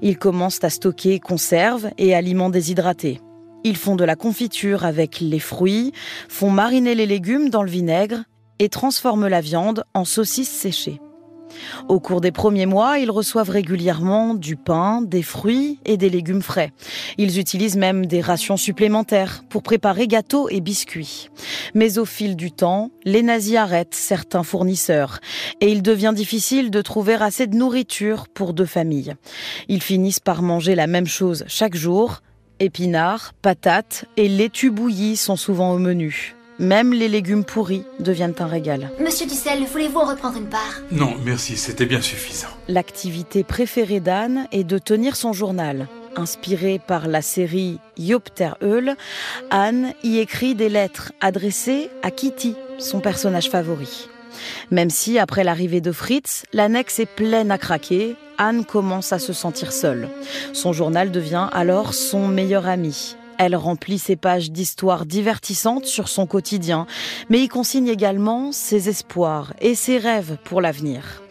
Ils 0.00 0.16
commencent 0.16 0.64
à 0.64 0.70
stocker 0.70 1.20
conserves 1.20 1.90
et 1.98 2.14
aliments 2.14 2.48
déshydratés. 2.48 3.20
Ils 3.62 3.76
font 3.76 3.94
de 3.94 4.04
la 4.04 4.16
confiture 4.16 4.86
avec 4.86 5.20
les 5.20 5.38
fruits, 5.38 5.92
font 6.30 6.50
mariner 6.50 6.94
les 6.94 7.04
légumes 7.04 7.50
dans 7.50 7.62
le 7.62 7.70
vinaigre 7.70 8.24
et 8.58 8.70
transforment 8.70 9.28
la 9.28 9.42
viande 9.42 9.84
en 9.92 10.06
saucisses 10.06 10.48
séchées. 10.48 10.98
Au 11.88 12.00
cours 12.00 12.20
des 12.20 12.32
premiers 12.32 12.66
mois, 12.66 12.98
ils 12.98 13.10
reçoivent 13.10 13.50
régulièrement 13.50 14.34
du 14.34 14.56
pain, 14.56 15.02
des 15.02 15.22
fruits 15.22 15.78
et 15.84 15.96
des 15.96 16.10
légumes 16.10 16.42
frais. 16.42 16.72
Ils 17.18 17.38
utilisent 17.38 17.76
même 17.76 18.06
des 18.06 18.20
rations 18.20 18.56
supplémentaires 18.56 19.44
pour 19.48 19.62
préparer 19.62 20.06
gâteaux 20.06 20.48
et 20.48 20.60
biscuits. 20.60 21.28
Mais 21.74 21.98
au 21.98 22.04
fil 22.04 22.36
du 22.36 22.52
temps, 22.52 22.90
les 23.04 23.22
nazis 23.22 23.56
arrêtent 23.56 23.94
certains 23.94 24.42
fournisseurs 24.42 25.20
et 25.60 25.70
il 25.70 25.82
devient 25.82 26.12
difficile 26.14 26.70
de 26.70 26.82
trouver 26.82 27.14
assez 27.14 27.46
de 27.46 27.56
nourriture 27.56 28.28
pour 28.28 28.52
deux 28.52 28.66
familles. 28.66 29.14
Ils 29.68 29.82
finissent 29.82 30.20
par 30.20 30.42
manger 30.42 30.74
la 30.74 30.86
même 30.86 31.06
chose 31.06 31.44
chaque 31.48 31.74
jour. 31.74 32.22
Épinards, 32.58 33.32
patates 33.40 34.04
et 34.16 34.28
laitue 34.28 34.70
bouillie 34.70 35.16
sont 35.16 35.36
souvent 35.36 35.72
au 35.72 35.78
menu. 35.78 36.36
Même 36.60 36.92
les 36.92 37.08
légumes 37.08 37.42
pourris 37.42 37.84
deviennent 38.00 38.34
un 38.38 38.46
régal. 38.46 38.90
Monsieur 39.00 39.26
Dussel, 39.26 39.64
voulez-vous 39.64 39.98
en 39.98 40.04
reprendre 40.04 40.36
une 40.36 40.50
part? 40.50 40.82
Non, 40.92 41.14
merci, 41.24 41.56
c'était 41.56 41.86
bien 41.86 42.02
suffisant. 42.02 42.48
L'activité 42.68 43.44
préférée 43.44 44.00
d'Anne 44.00 44.46
est 44.52 44.64
de 44.64 44.76
tenir 44.76 45.16
son 45.16 45.32
journal. 45.32 45.88
Inspirée 46.16 46.78
par 46.86 47.08
la 47.08 47.22
série 47.22 47.78
Yopter 47.96 48.50
Eul, 48.62 48.94
Anne 49.48 49.94
y 50.04 50.18
écrit 50.18 50.54
des 50.54 50.68
lettres 50.68 51.12
adressées 51.22 51.88
à 52.02 52.10
Kitty, 52.10 52.56
son 52.78 53.00
personnage 53.00 53.48
favori. 53.48 54.10
Même 54.70 54.90
si, 54.90 55.18
après 55.18 55.44
l'arrivée 55.44 55.80
de 55.80 55.92
Fritz, 55.92 56.44
l'annexe 56.52 56.98
est 56.98 57.06
pleine 57.06 57.50
à 57.50 57.56
craquer, 57.56 58.16
Anne 58.36 58.66
commence 58.66 59.14
à 59.14 59.18
se 59.18 59.32
sentir 59.32 59.72
seule. 59.72 60.10
Son 60.52 60.74
journal 60.74 61.10
devient 61.10 61.48
alors 61.52 61.94
son 61.94 62.28
meilleur 62.28 62.66
ami. 62.68 63.16
Elle 63.42 63.56
remplit 63.56 63.98
ses 63.98 64.16
pages 64.16 64.50
d'histoires 64.50 65.06
divertissantes 65.06 65.86
sur 65.86 66.08
son 66.08 66.26
quotidien, 66.26 66.86
mais 67.30 67.40
y 67.40 67.48
consigne 67.48 67.88
également 67.88 68.52
ses 68.52 68.90
espoirs 68.90 69.54
et 69.62 69.74
ses 69.74 69.96
rêves 69.96 70.36
pour 70.44 70.60
l'avenir. 70.60 71.22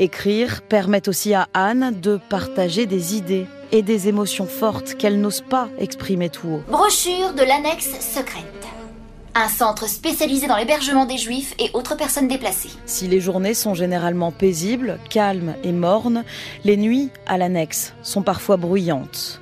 Écrire 0.00 0.62
permet 0.62 1.08
aussi 1.08 1.34
à 1.34 1.46
Anne 1.54 1.94
de 2.02 2.18
partager 2.28 2.86
des 2.86 3.14
idées 3.14 3.46
et 3.70 3.82
des 3.82 4.08
émotions 4.08 4.46
fortes 4.46 4.96
qu'elle 4.96 5.20
n'ose 5.20 5.40
pas 5.40 5.68
exprimer 5.78 6.30
tout 6.30 6.48
haut. 6.48 6.62
Brochure 6.68 7.32
de 7.32 7.44
l'annexe 7.44 7.92
secrète. 8.00 8.42
Un 9.36 9.48
centre 9.48 9.88
spécialisé 9.88 10.48
dans 10.48 10.56
l'hébergement 10.56 11.04
des 11.04 11.16
juifs 11.16 11.54
et 11.60 11.70
autres 11.74 11.96
personnes 11.96 12.26
déplacées. 12.26 12.70
Si 12.86 13.06
les 13.06 13.20
journées 13.20 13.54
sont 13.54 13.74
généralement 13.74 14.32
paisibles, 14.32 14.98
calmes 15.10 15.54
et 15.62 15.70
mornes, 15.70 16.24
les 16.64 16.76
nuits 16.76 17.10
à 17.26 17.38
l'annexe 17.38 17.94
sont 18.02 18.22
parfois 18.22 18.56
bruyantes. 18.56 19.41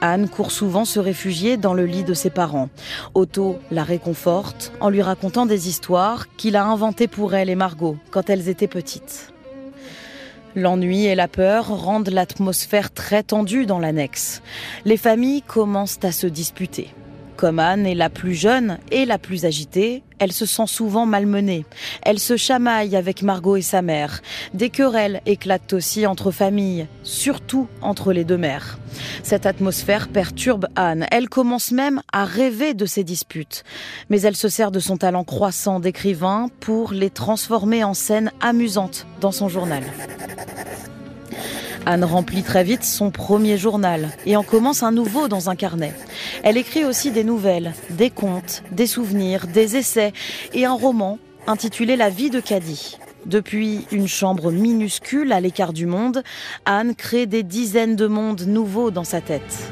Anne 0.00 0.28
court 0.28 0.50
souvent 0.50 0.84
se 0.84 0.98
réfugier 0.98 1.56
dans 1.56 1.74
le 1.74 1.86
lit 1.86 2.04
de 2.04 2.14
ses 2.14 2.30
parents. 2.30 2.68
Otto 3.14 3.58
la 3.70 3.84
réconforte 3.84 4.72
en 4.80 4.88
lui 4.88 5.02
racontant 5.02 5.46
des 5.46 5.68
histoires 5.68 6.26
qu'il 6.36 6.56
a 6.56 6.64
inventées 6.64 7.08
pour 7.08 7.34
elle 7.34 7.50
et 7.50 7.54
Margot 7.54 7.96
quand 8.10 8.30
elles 8.30 8.48
étaient 8.48 8.66
petites. 8.66 9.32
L'ennui 10.56 11.04
et 11.04 11.14
la 11.14 11.28
peur 11.28 11.68
rendent 11.68 12.10
l'atmosphère 12.10 12.92
très 12.92 13.22
tendue 13.22 13.66
dans 13.66 13.78
l'annexe. 13.78 14.42
Les 14.84 14.96
familles 14.96 15.42
commencent 15.42 16.02
à 16.02 16.12
se 16.12 16.26
disputer. 16.26 16.92
Comme 17.40 17.58
Anne 17.58 17.86
est 17.86 17.94
la 17.94 18.10
plus 18.10 18.34
jeune 18.34 18.76
et 18.90 19.06
la 19.06 19.16
plus 19.16 19.46
agitée, 19.46 20.02
elle 20.18 20.30
se 20.30 20.44
sent 20.44 20.66
souvent 20.66 21.06
malmenée. 21.06 21.64
Elle 22.02 22.18
se 22.18 22.36
chamaille 22.36 22.94
avec 22.94 23.22
Margot 23.22 23.56
et 23.56 23.62
sa 23.62 23.80
mère. 23.80 24.20
Des 24.52 24.68
querelles 24.68 25.22
éclatent 25.24 25.72
aussi 25.72 26.06
entre 26.06 26.32
familles, 26.32 26.86
surtout 27.02 27.66
entre 27.80 28.12
les 28.12 28.24
deux 28.24 28.36
mères. 28.36 28.78
Cette 29.22 29.46
atmosphère 29.46 30.08
perturbe 30.08 30.66
Anne. 30.76 31.06
Elle 31.10 31.30
commence 31.30 31.72
même 31.72 32.02
à 32.12 32.26
rêver 32.26 32.74
de 32.74 32.84
ces 32.84 33.04
disputes. 33.04 33.64
Mais 34.10 34.20
elle 34.20 34.36
se 34.36 34.50
sert 34.50 34.70
de 34.70 34.78
son 34.78 34.98
talent 34.98 35.24
croissant 35.24 35.80
d'écrivain 35.80 36.50
pour 36.60 36.92
les 36.92 37.08
transformer 37.08 37.84
en 37.84 37.94
scènes 37.94 38.32
amusantes 38.42 39.06
dans 39.22 39.32
son 39.32 39.48
journal. 39.48 39.82
Anne 41.86 42.04
remplit 42.04 42.42
très 42.42 42.62
vite 42.62 42.84
son 42.84 43.10
premier 43.10 43.56
journal 43.56 44.10
et 44.26 44.36
en 44.36 44.42
commence 44.42 44.82
un 44.82 44.92
nouveau 44.92 45.28
dans 45.28 45.48
un 45.48 45.56
carnet. 45.56 45.94
Elle 46.42 46.56
écrit 46.56 46.84
aussi 46.84 47.10
des 47.10 47.24
nouvelles, 47.24 47.72
des 47.90 48.10
contes, 48.10 48.62
des 48.70 48.86
souvenirs, 48.86 49.46
des 49.46 49.76
essais 49.76 50.12
et 50.52 50.66
un 50.66 50.74
roman 50.74 51.18
intitulé 51.46 51.96
La 51.96 52.10
vie 52.10 52.30
de 52.30 52.40
Caddy. 52.40 52.98
Depuis 53.26 53.86
une 53.90 54.08
chambre 54.08 54.50
minuscule 54.50 55.32
à 55.32 55.40
l'écart 55.40 55.72
du 55.72 55.86
monde, 55.86 56.22
Anne 56.64 56.94
crée 56.94 57.26
des 57.26 57.42
dizaines 57.42 57.96
de 57.96 58.06
mondes 58.06 58.42
nouveaux 58.46 58.90
dans 58.90 59.04
sa 59.04 59.20
tête. 59.20 59.70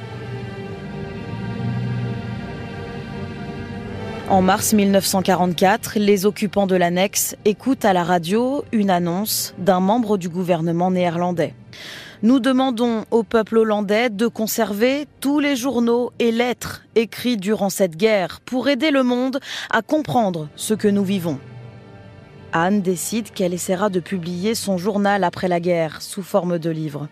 En 4.31 4.43
mars 4.43 4.75
1944, 4.75 5.99
les 5.99 6.27
occupants 6.27 6.67
de 6.67 6.77
l'annexe 6.77 7.35
écoutent 7.47 7.87
à 7.87 7.95
la 7.95 8.05
radio 8.05 8.63
une 8.73 8.91
annonce 8.91 9.55
d'un 9.57 9.81
membre 9.81 10.19
du 10.19 10.29
gouvernement 10.29 10.91
néerlandais. 10.91 11.55
Nous 12.23 12.41
demandons 12.41 13.05
au 13.11 13.23
peuple 13.23 13.59
hollandais 13.59 14.11
de 14.11 14.27
conserver 14.27 15.07
tous 15.21 15.39
les 15.39 15.55
journaux 15.55 16.13
et 16.19 16.33
lettres 16.33 16.83
écrits 16.97 17.37
durant 17.37 17.71
cette 17.71 17.97
guerre 17.97 18.41
pour 18.41 18.69
aider 18.69 18.91
le 18.91 19.05
monde 19.05 19.39
à 19.71 19.83
comprendre 19.83 20.49
ce 20.57 20.75
que 20.75 20.89
nous 20.89 21.05
vivons. 21.05 21.39
Anne 22.53 22.83
décide 22.83 23.31
qu'elle 23.31 23.55
essaiera 23.55 23.91
de 23.91 24.01
publier 24.01 24.55
son 24.55 24.79
journal 24.79 25.23
après 25.23 25.49
la 25.49 25.61
guerre 25.61 26.01
sous 26.03 26.23
forme 26.23 26.59
de 26.59 26.71
livre. 26.71 27.09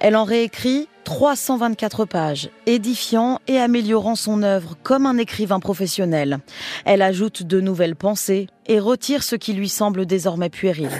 Elle 0.00 0.16
en 0.16 0.24
réécrit 0.24 0.88
324 1.04 2.04
pages, 2.04 2.50
édifiant 2.66 3.40
et 3.48 3.58
améliorant 3.58 4.16
son 4.16 4.42
œuvre 4.42 4.76
comme 4.82 5.06
un 5.06 5.18
écrivain 5.18 5.60
professionnel. 5.60 6.38
Elle 6.84 7.02
ajoute 7.02 7.42
de 7.42 7.60
nouvelles 7.60 7.96
pensées 7.96 8.48
et 8.66 8.80
retire 8.80 9.22
ce 9.22 9.36
qui 9.36 9.52
lui 9.52 9.68
semble 9.68 10.06
désormais 10.06 10.50
puéril. 10.50 10.90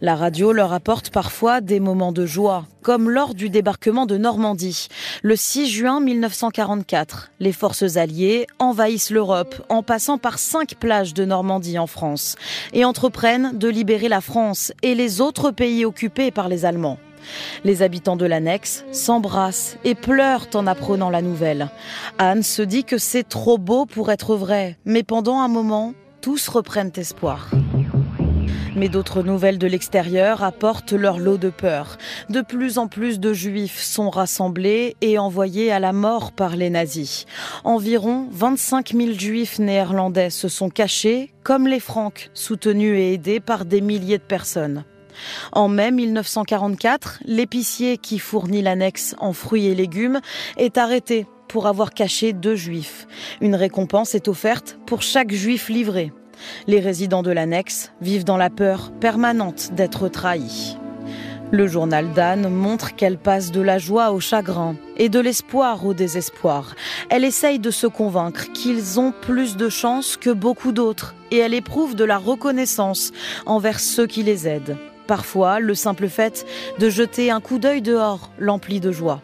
La 0.00 0.16
radio 0.16 0.52
leur 0.52 0.72
apporte 0.72 1.10
parfois 1.10 1.60
des 1.60 1.78
moments 1.78 2.12
de 2.12 2.26
joie, 2.26 2.66
comme 2.82 3.08
lors 3.08 3.34
du 3.34 3.48
débarquement 3.48 4.06
de 4.06 4.16
Normandie. 4.16 4.88
Le 5.22 5.36
6 5.36 5.68
juin 5.68 6.00
1944, 6.00 7.30
les 7.38 7.52
forces 7.52 7.96
alliées 7.96 8.46
envahissent 8.58 9.10
l'Europe 9.10 9.54
en 9.68 9.82
passant 9.82 10.18
par 10.18 10.38
cinq 10.38 10.74
plages 10.74 11.14
de 11.14 11.24
Normandie 11.24 11.78
en 11.78 11.86
France 11.86 12.36
et 12.72 12.84
entreprennent 12.84 13.56
de 13.56 13.68
libérer 13.68 14.08
la 14.08 14.20
France 14.20 14.72
et 14.82 14.94
les 14.94 15.20
autres 15.20 15.50
pays 15.50 15.84
occupés 15.84 16.30
par 16.30 16.48
les 16.48 16.64
Allemands. 16.64 16.98
Les 17.64 17.82
habitants 17.82 18.16
de 18.16 18.26
l'annexe 18.26 18.84
s'embrassent 18.92 19.78
et 19.84 19.94
pleurent 19.94 20.48
en 20.54 20.66
apprenant 20.66 21.08
la 21.08 21.22
nouvelle. 21.22 21.68
Anne 22.18 22.42
se 22.42 22.62
dit 22.62 22.84
que 22.84 22.98
c'est 22.98 23.26
trop 23.28 23.58
beau 23.58 23.86
pour 23.86 24.10
être 24.10 24.36
vrai, 24.36 24.76
mais 24.84 25.02
pendant 25.02 25.40
un 25.40 25.48
moment, 25.48 25.94
tous 26.20 26.48
reprennent 26.48 26.92
espoir. 26.96 27.48
Mais 28.76 28.88
d'autres 28.88 29.22
nouvelles 29.22 29.58
de 29.58 29.68
l'extérieur 29.68 30.42
apportent 30.42 30.92
leur 30.92 31.18
lot 31.18 31.38
de 31.38 31.50
peur. 31.50 31.96
De 32.28 32.40
plus 32.40 32.78
en 32.78 32.88
plus 32.88 33.20
de 33.20 33.32
juifs 33.32 33.80
sont 33.80 34.10
rassemblés 34.10 34.96
et 35.00 35.16
envoyés 35.18 35.70
à 35.70 35.78
la 35.78 35.92
mort 35.92 36.32
par 36.32 36.56
les 36.56 36.70
nazis. 36.70 37.26
Environ 37.62 38.26
25 38.32 38.92
000 38.92 39.12
juifs 39.12 39.60
néerlandais 39.60 40.30
se 40.30 40.48
sont 40.48 40.70
cachés, 40.70 41.32
comme 41.44 41.68
les 41.68 41.78
Francs, 41.78 42.30
soutenus 42.34 42.98
et 42.98 43.14
aidés 43.14 43.40
par 43.40 43.64
des 43.64 43.80
milliers 43.80 44.18
de 44.18 44.24
personnes. 44.24 44.84
En 45.52 45.68
mai 45.68 45.92
1944, 45.92 47.20
l'épicier 47.24 47.98
qui 47.98 48.18
fournit 48.18 48.62
l'annexe 48.62 49.14
en 49.18 49.32
fruits 49.32 49.66
et 49.66 49.74
légumes 49.76 50.20
est 50.56 50.78
arrêté 50.78 51.26
pour 51.46 51.68
avoir 51.68 51.92
caché 51.92 52.32
deux 52.32 52.56
juifs. 52.56 53.06
Une 53.40 53.54
récompense 53.54 54.16
est 54.16 54.26
offerte 54.26 54.78
pour 54.86 55.02
chaque 55.02 55.32
juif 55.32 55.68
livré. 55.68 56.12
Les 56.66 56.80
résidents 56.80 57.22
de 57.22 57.30
l'annexe 57.30 57.92
vivent 58.00 58.24
dans 58.24 58.36
la 58.36 58.50
peur 58.50 58.92
permanente 59.00 59.70
d'être 59.72 60.08
trahis. 60.08 60.76
Le 61.50 61.68
journal 61.68 62.12
d'Anne 62.12 62.48
montre 62.48 62.96
qu'elle 62.96 63.18
passe 63.18 63.52
de 63.52 63.60
la 63.60 63.78
joie 63.78 64.10
au 64.10 64.18
chagrin 64.18 64.74
et 64.96 65.08
de 65.08 65.20
l'espoir 65.20 65.86
au 65.86 65.94
désespoir. 65.94 66.74
Elle 67.10 67.24
essaye 67.24 67.58
de 67.58 67.70
se 67.70 67.86
convaincre 67.86 68.50
qu'ils 68.52 68.98
ont 68.98 69.12
plus 69.12 69.56
de 69.56 69.68
chance 69.68 70.16
que 70.16 70.30
beaucoup 70.30 70.72
d'autres 70.72 71.14
et 71.30 71.38
elle 71.38 71.54
éprouve 71.54 71.94
de 71.94 72.04
la 72.04 72.18
reconnaissance 72.18 73.12
envers 73.46 73.78
ceux 73.78 74.06
qui 74.06 74.22
les 74.22 74.48
aident. 74.48 74.76
Parfois, 75.06 75.60
le 75.60 75.74
simple 75.74 76.08
fait 76.08 76.46
de 76.78 76.88
jeter 76.88 77.30
un 77.30 77.40
coup 77.40 77.58
d'œil 77.58 77.82
dehors 77.82 78.30
l'emplit 78.38 78.80
de 78.80 78.90
joie. 78.90 79.20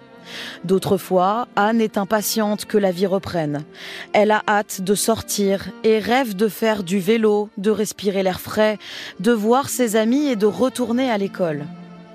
D'autres 0.64 0.96
fois, 0.96 1.48
Anne 1.56 1.80
est 1.80 1.98
impatiente 1.98 2.64
que 2.64 2.78
la 2.78 2.90
vie 2.90 3.06
reprenne. 3.06 3.64
Elle 4.12 4.30
a 4.30 4.42
hâte 4.48 4.80
de 4.82 4.94
sortir 4.94 5.68
et 5.84 5.98
rêve 5.98 6.36
de 6.36 6.48
faire 6.48 6.82
du 6.82 6.98
vélo, 6.98 7.48
de 7.58 7.70
respirer 7.70 8.22
l'air 8.22 8.40
frais, 8.40 8.78
de 9.20 9.32
voir 9.32 9.68
ses 9.68 9.96
amis 9.96 10.28
et 10.28 10.36
de 10.36 10.46
retourner 10.46 11.10
à 11.10 11.18
l'école. 11.18 11.64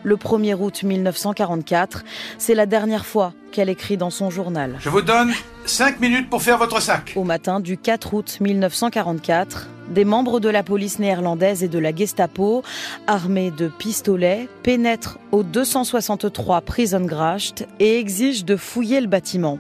Le 0.03 0.17
1er 0.17 0.53
août 0.53 0.83
1944, 0.83 2.03
c'est 2.37 2.53
la 2.53 2.67
dernière 2.67 3.07
fois 3.07 3.33
qu'elle 3.51 3.69
écrit 3.69 3.97
dans 3.97 4.11
son 4.11 4.29
journal. 4.29 4.75
Je 4.79 4.89
vous 4.89 5.01
donne 5.01 5.31
5 5.65 5.99
minutes 5.99 6.29
pour 6.29 6.43
faire 6.43 6.59
votre 6.59 6.79
sac. 6.79 7.13
Au 7.15 7.23
matin 7.23 7.59
du 7.59 7.75
4 7.75 8.13
août 8.13 8.37
1944, 8.39 9.67
des 9.89 10.05
membres 10.05 10.39
de 10.39 10.49
la 10.49 10.63
police 10.63 10.99
néerlandaise 10.99 11.63
et 11.63 11.67
de 11.67 11.79
la 11.79 11.95
Gestapo, 11.95 12.63
armés 13.07 13.51
de 13.51 13.67
pistolets, 13.67 14.47
pénètrent 14.63 15.19
au 15.31 15.43
263 15.43 16.63
Gracht 17.01 17.67
et 17.79 17.99
exigent 17.99 18.45
de 18.45 18.55
fouiller 18.55 19.01
le 19.01 19.07
bâtiment. 19.07 19.59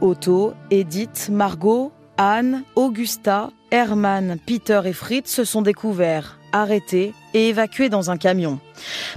Otto, 0.00 0.54
Edith, 0.70 1.28
Margot, 1.30 1.92
Anne, 2.16 2.64
Augusta, 2.76 3.50
Hermann, 3.70 4.38
Peter 4.44 4.80
et 4.84 4.92
Fritz 4.92 5.30
se 5.30 5.44
sont 5.44 5.62
découverts, 5.62 6.38
arrêtés 6.52 7.12
et 7.34 7.48
évacués 7.48 7.88
dans 7.88 8.10
un 8.10 8.16
camion. 8.16 8.58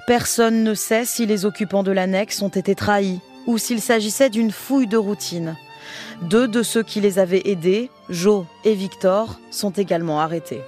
Personne 0.08 0.64
ne 0.64 0.74
sait 0.74 1.06
si 1.06 1.26
les 1.26 1.46
occupants 1.46 1.84
de 1.84 1.92
l'annexe 1.92 2.42
ont 2.42 2.50
été 2.50 2.76
trahis 2.76 3.22
ou 3.48 3.58
s'il 3.58 3.82
s'agissait 3.82 4.30
d'une 4.30 4.52
fouille 4.52 4.88
de 4.88 4.98
routine. 4.98 5.56
Deux 6.22 6.48
de 6.48 6.64
ceux 6.64 6.84
qui 6.84 7.02
les 7.02 7.20
avaient 7.20 7.44
aidés, 7.46 7.90
Joe 8.10 8.46
et 8.64 8.74
Victor, 8.74 9.40
sont 9.50 9.72
également 9.72 10.20
arrêtés. 10.20 10.62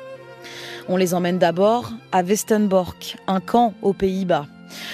On 0.89 0.97
les 0.97 1.13
emmène 1.13 1.39
d'abord 1.39 1.91
à 2.11 2.23
Westenbork, 2.23 3.17
un 3.27 3.39
camp 3.39 3.73
aux 3.81 3.93
Pays-Bas. 3.93 4.47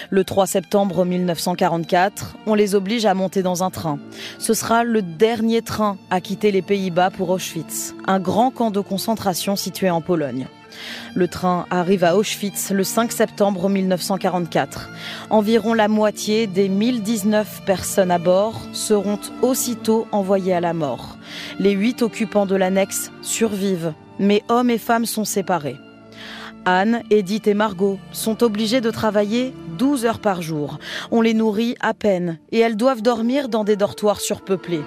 Le 0.10 0.24
3 0.24 0.46
septembre 0.46 1.06
1944, 1.06 2.36
on 2.46 2.54
les 2.54 2.76
oblige 2.76 3.06
à 3.06 3.13
monter 3.13 3.42
dans 3.42 3.63
un 3.63 3.70
train. 3.70 3.98
Ce 4.38 4.54
sera 4.54 4.84
le 4.84 5.02
dernier 5.02 5.62
train 5.62 5.98
à 6.10 6.22
quitter 6.22 6.52
les 6.52 6.62
Pays-Bas 6.62 7.12
pour 7.12 7.30
Auschwitz, 7.30 7.96
un 8.06 8.20
grand 8.20 8.52
camp 8.52 8.72
de 8.72 8.82
concentration 8.82 9.56
situé 9.56 9.89
en 9.89 10.02
Pologne. 10.02 10.48
Le 11.15 11.27
train 11.27 11.65
arrive 11.69 12.03
à 12.03 12.15
Auschwitz 12.15 12.71
le 12.71 12.84
5 12.84 13.12
septembre 13.12 13.69
1944. 13.69 14.89
Environ 15.29 15.73
la 15.73 15.88
moitié 15.88 16.47
des 16.47 16.69
1019 16.69 17.63
personnes 17.65 18.12
à 18.12 18.19
bord 18.19 18.62
seront 18.73 19.19
aussitôt 19.41 20.08
envoyées 20.12 20.53
à 20.53 20.62
la 20.62 20.73
mort. 20.73 21.17
Les 21.60 21.71
huit 21.71 22.01
occupants 22.01 22.45
de 22.45 22.55
l'annexe 22.55 23.12
survivent, 23.21 23.93
mais 24.19 24.43
hommes 24.49 24.69
et 24.69 24.77
femmes 24.77 25.05
sont 25.05 25.25
séparés. 25.25 25.77
Anne, 26.65 27.03
Edith 27.10 27.47
et 27.47 27.53
Margot 27.53 27.99
sont 28.12 28.43
obligées 28.43 28.82
de 28.82 28.91
travailler 28.91 29.53
12 29.77 30.05
heures 30.05 30.19
par 30.19 30.41
jour. 30.41 30.77
On 31.10 31.21
les 31.21 31.34
nourrit 31.34 31.75
à 31.79 31.93
peine 31.93 32.38
et 32.51 32.60
elles 32.60 32.75
doivent 32.77 33.01
dormir 33.01 33.49
dans 33.49 33.63
des 33.63 33.75
dortoirs 33.75 34.19
surpeuplés. 34.19 34.84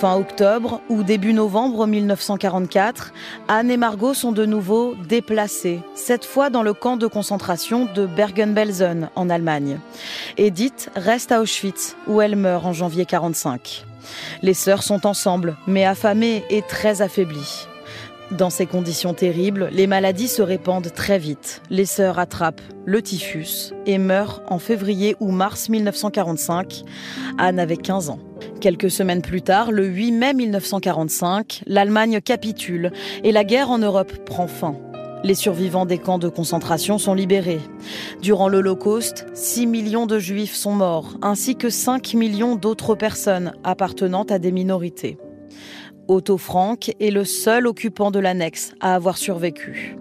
Fin 0.00 0.16
octobre 0.16 0.80
ou 0.88 1.02
début 1.02 1.34
novembre 1.34 1.86
1944, 1.86 3.12
Anne 3.48 3.70
et 3.70 3.76
Margot 3.76 4.14
sont 4.14 4.32
de 4.32 4.46
nouveau 4.46 4.94
déplacées, 4.94 5.80
cette 5.94 6.24
fois 6.24 6.48
dans 6.48 6.62
le 6.62 6.72
camp 6.72 6.96
de 6.96 7.06
concentration 7.06 7.84
de 7.84 8.06
Bergen-Belsen 8.06 9.10
en 9.14 9.28
Allemagne. 9.28 9.78
Edith 10.38 10.88
reste 10.96 11.32
à 11.32 11.42
Auschwitz 11.42 11.96
où 12.06 12.22
elle 12.22 12.36
meurt 12.36 12.64
en 12.64 12.72
janvier 12.72 13.04
45. 13.04 13.84
Les 14.40 14.54
sœurs 14.54 14.84
sont 14.84 15.06
ensemble, 15.06 15.58
mais 15.66 15.84
affamées 15.84 16.44
et 16.48 16.62
très 16.62 17.02
affaiblies. 17.02 17.66
Dans 18.30 18.50
ces 18.50 18.66
conditions 18.66 19.12
terribles, 19.12 19.70
les 19.72 19.88
maladies 19.88 20.28
se 20.28 20.40
répandent 20.40 20.92
très 20.94 21.18
vite. 21.18 21.62
Les 21.68 21.84
sœurs 21.84 22.20
attrapent 22.20 22.62
le 22.84 23.02
typhus 23.02 23.72
et 23.86 23.98
meurent 23.98 24.40
en 24.46 24.60
février 24.60 25.16
ou 25.18 25.32
mars 25.32 25.68
1945. 25.68 26.84
Anne 27.38 27.58
avait 27.58 27.76
15 27.76 28.08
ans. 28.08 28.20
Quelques 28.60 28.90
semaines 28.90 29.22
plus 29.22 29.42
tard, 29.42 29.72
le 29.72 29.84
8 29.84 30.12
mai 30.12 30.34
1945, 30.34 31.64
l'Allemagne 31.66 32.20
capitule 32.20 32.92
et 33.24 33.32
la 33.32 33.42
guerre 33.42 33.70
en 33.70 33.78
Europe 33.78 34.12
prend 34.24 34.46
fin. 34.46 34.76
Les 35.24 35.34
survivants 35.34 35.84
des 35.84 35.98
camps 35.98 36.18
de 36.18 36.28
concentration 36.28 36.98
sont 36.98 37.14
libérés. 37.14 37.60
Durant 38.22 38.48
l'Holocauste, 38.48 39.26
6 39.34 39.66
millions 39.66 40.06
de 40.06 40.20
juifs 40.20 40.54
sont 40.54 40.72
morts, 40.72 41.18
ainsi 41.20 41.56
que 41.56 41.68
5 41.68 42.14
millions 42.14 42.54
d'autres 42.54 42.94
personnes 42.94 43.54
appartenant 43.64 44.22
à 44.22 44.38
des 44.38 44.52
minorités. 44.52 45.18
Otto 46.10 46.38
Frank 46.38 46.92
est 46.98 47.12
le 47.12 47.24
seul 47.24 47.68
occupant 47.68 48.10
de 48.10 48.18
l'annexe 48.18 48.72
à 48.80 48.96
avoir 48.96 49.16
survécu. 49.16 49.96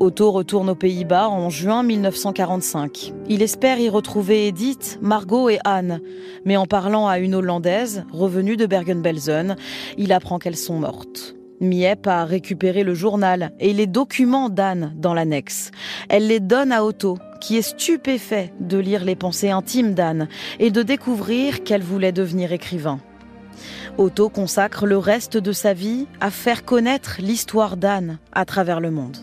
Otto 0.00 0.30
retourne 0.30 0.68
aux 0.68 0.74
Pays-Bas 0.74 1.30
en 1.30 1.48
juin 1.48 1.82
1945. 1.82 3.14
Il 3.30 3.40
espère 3.40 3.78
y 3.78 3.88
retrouver 3.88 4.48
Edith, 4.48 4.98
Margot 5.00 5.48
et 5.48 5.58
Anne, 5.64 6.02
mais 6.44 6.58
en 6.58 6.66
parlant 6.66 7.08
à 7.08 7.18
une 7.18 7.34
Hollandaise, 7.34 8.04
revenue 8.12 8.58
de 8.58 8.66
Bergen-Belsen, 8.66 9.56
il 9.96 10.12
apprend 10.12 10.38
qu'elles 10.38 10.58
sont 10.58 10.78
mortes. 10.78 11.34
Miep 11.62 12.06
a 12.06 12.26
récupéré 12.26 12.82
le 12.82 12.92
journal 12.92 13.52
et 13.58 13.72
les 13.72 13.86
documents 13.86 14.50
d'Anne 14.50 14.92
dans 14.98 15.14
l'annexe. 15.14 15.70
Elle 16.10 16.26
les 16.26 16.40
donne 16.40 16.70
à 16.70 16.84
Otto, 16.84 17.16
qui 17.40 17.56
est 17.56 17.62
stupéfait 17.62 18.52
de 18.60 18.76
lire 18.76 19.06
les 19.06 19.16
pensées 19.16 19.48
intimes 19.48 19.94
d'Anne 19.94 20.28
et 20.58 20.70
de 20.70 20.82
découvrir 20.82 21.64
qu'elle 21.64 21.82
voulait 21.82 22.12
devenir 22.12 22.52
écrivain. 22.52 23.00
Otto 23.98 24.28
consacre 24.28 24.84
le 24.84 24.98
reste 24.98 25.38
de 25.38 25.52
sa 25.52 25.72
vie 25.72 26.06
à 26.20 26.30
faire 26.30 26.66
connaître 26.66 27.16
l'histoire 27.18 27.78
d'Anne 27.78 28.18
à 28.32 28.44
travers 28.44 28.78
le 28.78 28.90
monde. 28.90 29.16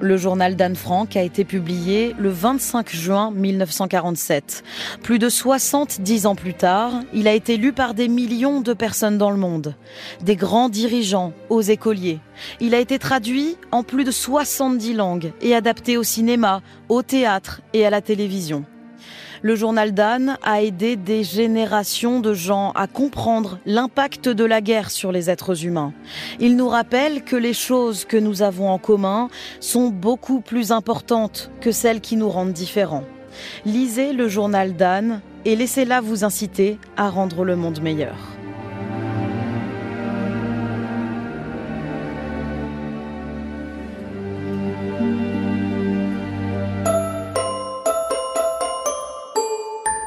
Le 0.00 0.18
journal 0.18 0.56
d'Anne 0.56 0.76
Frank 0.76 1.16
a 1.16 1.22
été 1.22 1.44
publié 1.44 2.14
le 2.18 2.28
25 2.28 2.90
juin 2.90 3.30
1947. 3.30 4.62
Plus 5.02 5.18
de 5.18 5.30
70 5.30 6.26
ans 6.26 6.34
plus 6.34 6.52
tard, 6.52 7.00
il 7.14 7.26
a 7.28 7.32
été 7.32 7.56
lu 7.56 7.72
par 7.72 7.94
des 7.94 8.08
millions 8.08 8.60
de 8.60 8.74
personnes 8.74 9.16
dans 9.16 9.30
le 9.30 9.38
monde, 9.38 9.74
des 10.20 10.36
grands 10.36 10.68
dirigeants 10.68 11.32
aux 11.48 11.62
écoliers. 11.62 12.18
Il 12.60 12.74
a 12.74 12.80
été 12.80 12.98
traduit 12.98 13.56
en 13.70 13.82
plus 13.82 14.04
de 14.04 14.10
70 14.10 14.92
langues 14.92 15.32
et 15.40 15.54
adapté 15.54 15.96
au 15.96 16.02
cinéma, 16.02 16.60
au 16.90 17.00
théâtre 17.02 17.62
et 17.72 17.86
à 17.86 17.90
la 17.90 18.02
télévision. 18.02 18.66
Le 19.44 19.56
journal 19.56 19.92
d'Anne 19.92 20.38
a 20.42 20.62
aidé 20.62 20.96
des 20.96 21.22
générations 21.22 22.20
de 22.20 22.32
gens 22.32 22.70
à 22.74 22.86
comprendre 22.86 23.58
l'impact 23.66 24.30
de 24.30 24.42
la 24.42 24.62
guerre 24.62 24.90
sur 24.90 25.12
les 25.12 25.28
êtres 25.28 25.66
humains. 25.66 25.92
Il 26.40 26.56
nous 26.56 26.70
rappelle 26.70 27.22
que 27.22 27.36
les 27.36 27.52
choses 27.52 28.06
que 28.06 28.16
nous 28.16 28.40
avons 28.40 28.70
en 28.70 28.78
commun 28.78 29.28
sont 29.60 29.90
beaucoup 29.90 30.40
plus 30.40 30.72
importantes 30.72 31.50
que 31.60 31.72
celles 31.72 32.00
qui 32.00 32.16
nous 32.16 32.30
rendent 32.30 32.54
différents. 32.54 33.04
Lisez 33.66 34.14
le 34.14 34.28
journal 34.28 34.76
d'Anne 34.76 35.20
et 35.44 35.56
laissez-la 35.56 36.00
vous 36.00 36.24
inciter 36.24 36.78
à 36.96 37.10
rendre 37.10 37.44
le 37.44 37.54
monde 37.54 37.82
meilleur. 37.82 38.33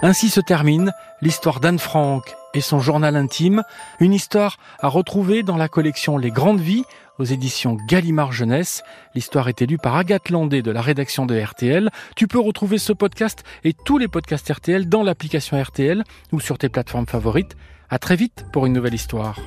Ainsi 0.03 0.29
se 0.29 0.39
termine 0.39 0.93
l'histoire 1.21 1.59
d'Anne 1.59 1.79
Frank 1.79 2.35
et 2.53 2.61
son 2.61 2.79
journal 2.79 3.15
intime, 3.15 3.63
une 3.99 4.13
histoire 4.13 4.57
à 4.79 4.89
retrouver 4.89 5.41
dans 5.41 5.57
la 5.57 5.69
collection 5.69 6.19
Les 6.19 6.29
Grandes 6.29 6.59
Vies 6.59 6.83
aux 7.17 7.23
éditions 7.23 7.77
Gallimard 7.87 8.31
Jeunesse. 8.31 8.83
L'histoire 9.15 9.49
est 9.49 9.63
élue 9.63 9.79
par 9.79 9.95
Agathe 9.95 10.29
Landé 10.29 10.61
de 10.61 10.69
la 10.69 10.81
rédaction 10.81 11.25
de 11.25 11.39
RTL. 11.39 11.89
Tu 12.15 12.27
peux 12.27 12.39
retrouver 12.39 12.77
ce 12.77 12.93
podcast 12.93 13.43
et 13.63 13.73
tous 13.73 13.97
les 13.97 14.07
podcasts 14.07 14.47
RTL 14.47 14.87
dans 14.87 15.01
l'application 15.01 15.61
RTL 15.61 16.03
ou 16.31 16.39
sur 16.39 16.59
tes 16.59 16.69
plateformes 16.69 17.07
favorites. 17.07 17.57
À 17.89 17.97
très 17.97 18.15
vite 18.15 18.45
pour 18.53 18.67
une 18.67 18.73
nouvelle 18.73 18.93
histoire. 18.93 19.39